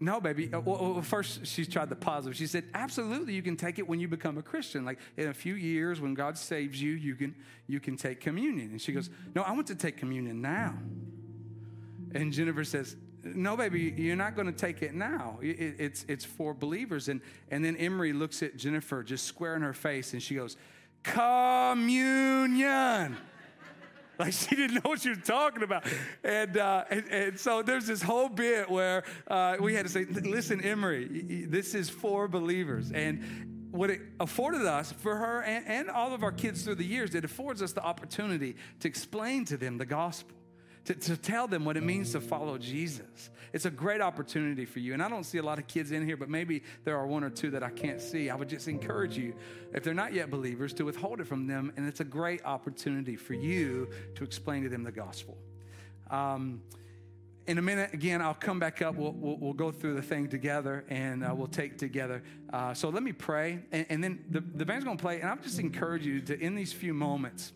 [0.00, 0.52] no, baby.
[0.52, 2.36] Uh, well, first, she tried the positive.
[2.36, 4.84] She said, absolutely, you can take it when you become a Christian.
[4.84, 7.34] Like in a few years, when God saves you, you can,
[7.66, 8.70] you can take communion.
[8.70, 10.74] And she goes, no, I want to take communion now.
[12.14, 15.38] And Jennifer says, no, baby, you're not going to take it now.
[15.40, 17.08] It, it's, it's for believers.
[17.08, 17.20] And,
[17.50, 20.56] and then Emery looks at Jennifer just square in her face and she goes,
[21.02, 21.76] Communion.
[24.18, 25.84] like she didn't know what she was talking about.
[26.22, 30.04] And, uh, and, and, so there's this whole bit where uh, we had to say,
[30.04, 32.92] listen, Emery, this is for believers.
[32.92, 36.84] And what it afforded us for her and, and all of our kids through the
[36.84, 40.36] years, it affords us the opportunity to explain to them the gospel
[40.84, 43.30] to, to tell them what it means to follow Jesus.
[43.52, 44.94] It's a great opportunity for you.
[44.94, 47.22] And I don't see a lot of kids in here, but maybe there are one
[47.22, 48.28] or two that I can't see.
[48.28, 49.34] I would just encourage you,
[49.72, 51.72] if they're not yet believers, to withhold it from them.
[51.76, 55.38] And it's a great opportunity for you to explain to them the gospel.
[56.10, 56.62] Um,
[57.46, 58.94] in a minute, again, I'll come back up.
[58.94, 62.22] We'll, we'll, we'll go through the thing together and uh, we'll take together.
[62.52, 63.60] Uh, so let me pray.
[63.70, 65.20] And, and then the, the band's going to play.
[65.20, 67.52] And I'll just encourage you to, in these few moments,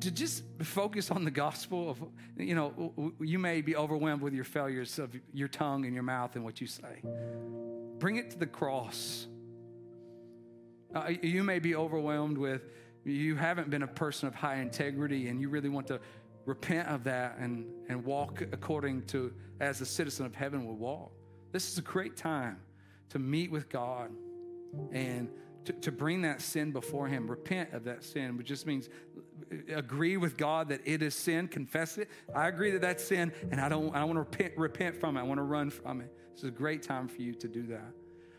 [0.00, 2.02] to just focus on the gospel of,
[2.36, 6.34] you know, you may be overwhelmed with your failures of your tongue and your mouth
[6.34, 7.02] and what you say.
[7.98, 9.26] Bring it to the cross.
[10.94, 12.62] Uh, you may be overwhelmed with,
[13.04, 16.00] you haven't been a person of high integrity and you really want to
[16.46, 21.12] repent of that and, and walk according to as a citizen of heaven would walk.
[21.52, 22.58] This is a great time
[23.10, 24.10] to meet with God
[24.92, 25.28] and
[25.64, 28.88] to, to bring that sin before Him, repent of that sin, which just means
[29.68, 32.08] agree with God that it is sin, confess it.
[32.34, 35.16] I agree that that's sin, and I don't, I don't want to repent, repent from
[35.16, 35.20] it.
[35.20, 36.12] I want to run from it.
[36.34, 37.92] This is a great time for you to do that.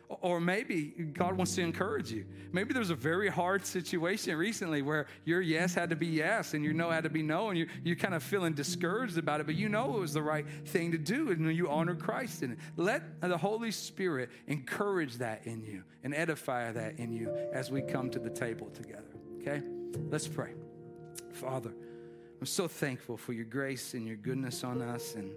[0.10, 2.26] Or maybe God wants to encourage you.
[2.53, 6.64] Maybe there's a very hard situation recently where your yes had to be yes and
[6.64, 9.45] your no had to be no, and you're, you're kind of feeling discouraged about it,
[9.45, 12.53] but you know it was the right thing to do, and you honor Christ in
[12.53, 12.60] it.
[12.78, 17.82] Let the Holy Spirit encourage that in you and edify that in you as we
[17.82, 19.03] come to the table together.
[19.41, 19.62] Okay?
[20.10, 20.53] Let's pray.
[21.34, 21.74] Father,
[22.39, 25.32] I'm so thankful for your grace and your goodness on us and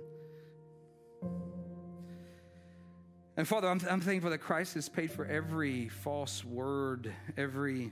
[3.37, 7.91] and Father, I'm, I'm thankful that Christ has paid for every false word, every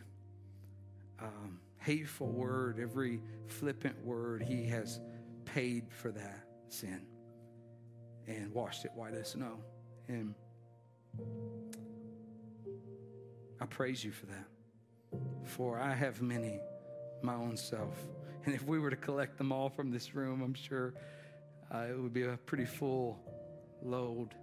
[1.22, 4.42] um, hateful word, every flippant word.
[4.42, 5.00] He has
[5.46, 7.00] paid for that sin
[8.26, 9.58] and washed it white as snow.
[10.06, 10.34] And
[13.58, 14.44] I praise you for that.
[15.44, 16.60] For I have many
[17.22, 17.94] my own self.
[18.44, 20.94] And if we were to collect them all from this room, I'm sure
[21.74, 23.18] uh, it would be a pretty full
[23.82, 24.34] load.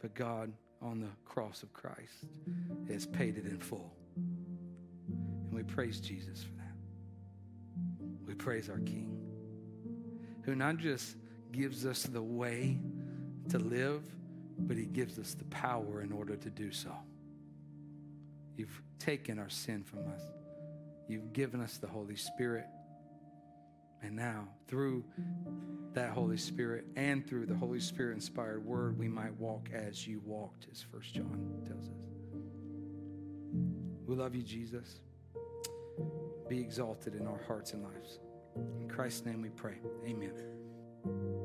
[0.00, 0.52] But God,
[0.82, 2.26] on the cross of Christ,
[2.88, 3.94] has paid it in full.
[4.16, 6.74] And we praise Jesus for that.
[8.26, 9.16] We praise our King,
[10.42, 11.16] who not just
[11.52, 12.78] gives us the way
[13.50, 14.02] to live,
[14.58, 16.92] but he gives us the power in order to do so.
[18.56, 20.22] You've taken our sin from us.
[21.08, 22.66] You've given us the Holy Spirit.
[24.02, 25.04] And now, through
[25.94, 30.20] that Holy Spirit and through the Holy Spirit inspired word, we might walk as you
[30.24, 32.04] walked, as First John tells us.
[34.06, 35.00] We love you, Jesus.
[36.48, 38.18] Be exalted in our hearts and lives.
[38.78, 39.76] In Christ's name we pray.
[40.06, 41.42] Amen.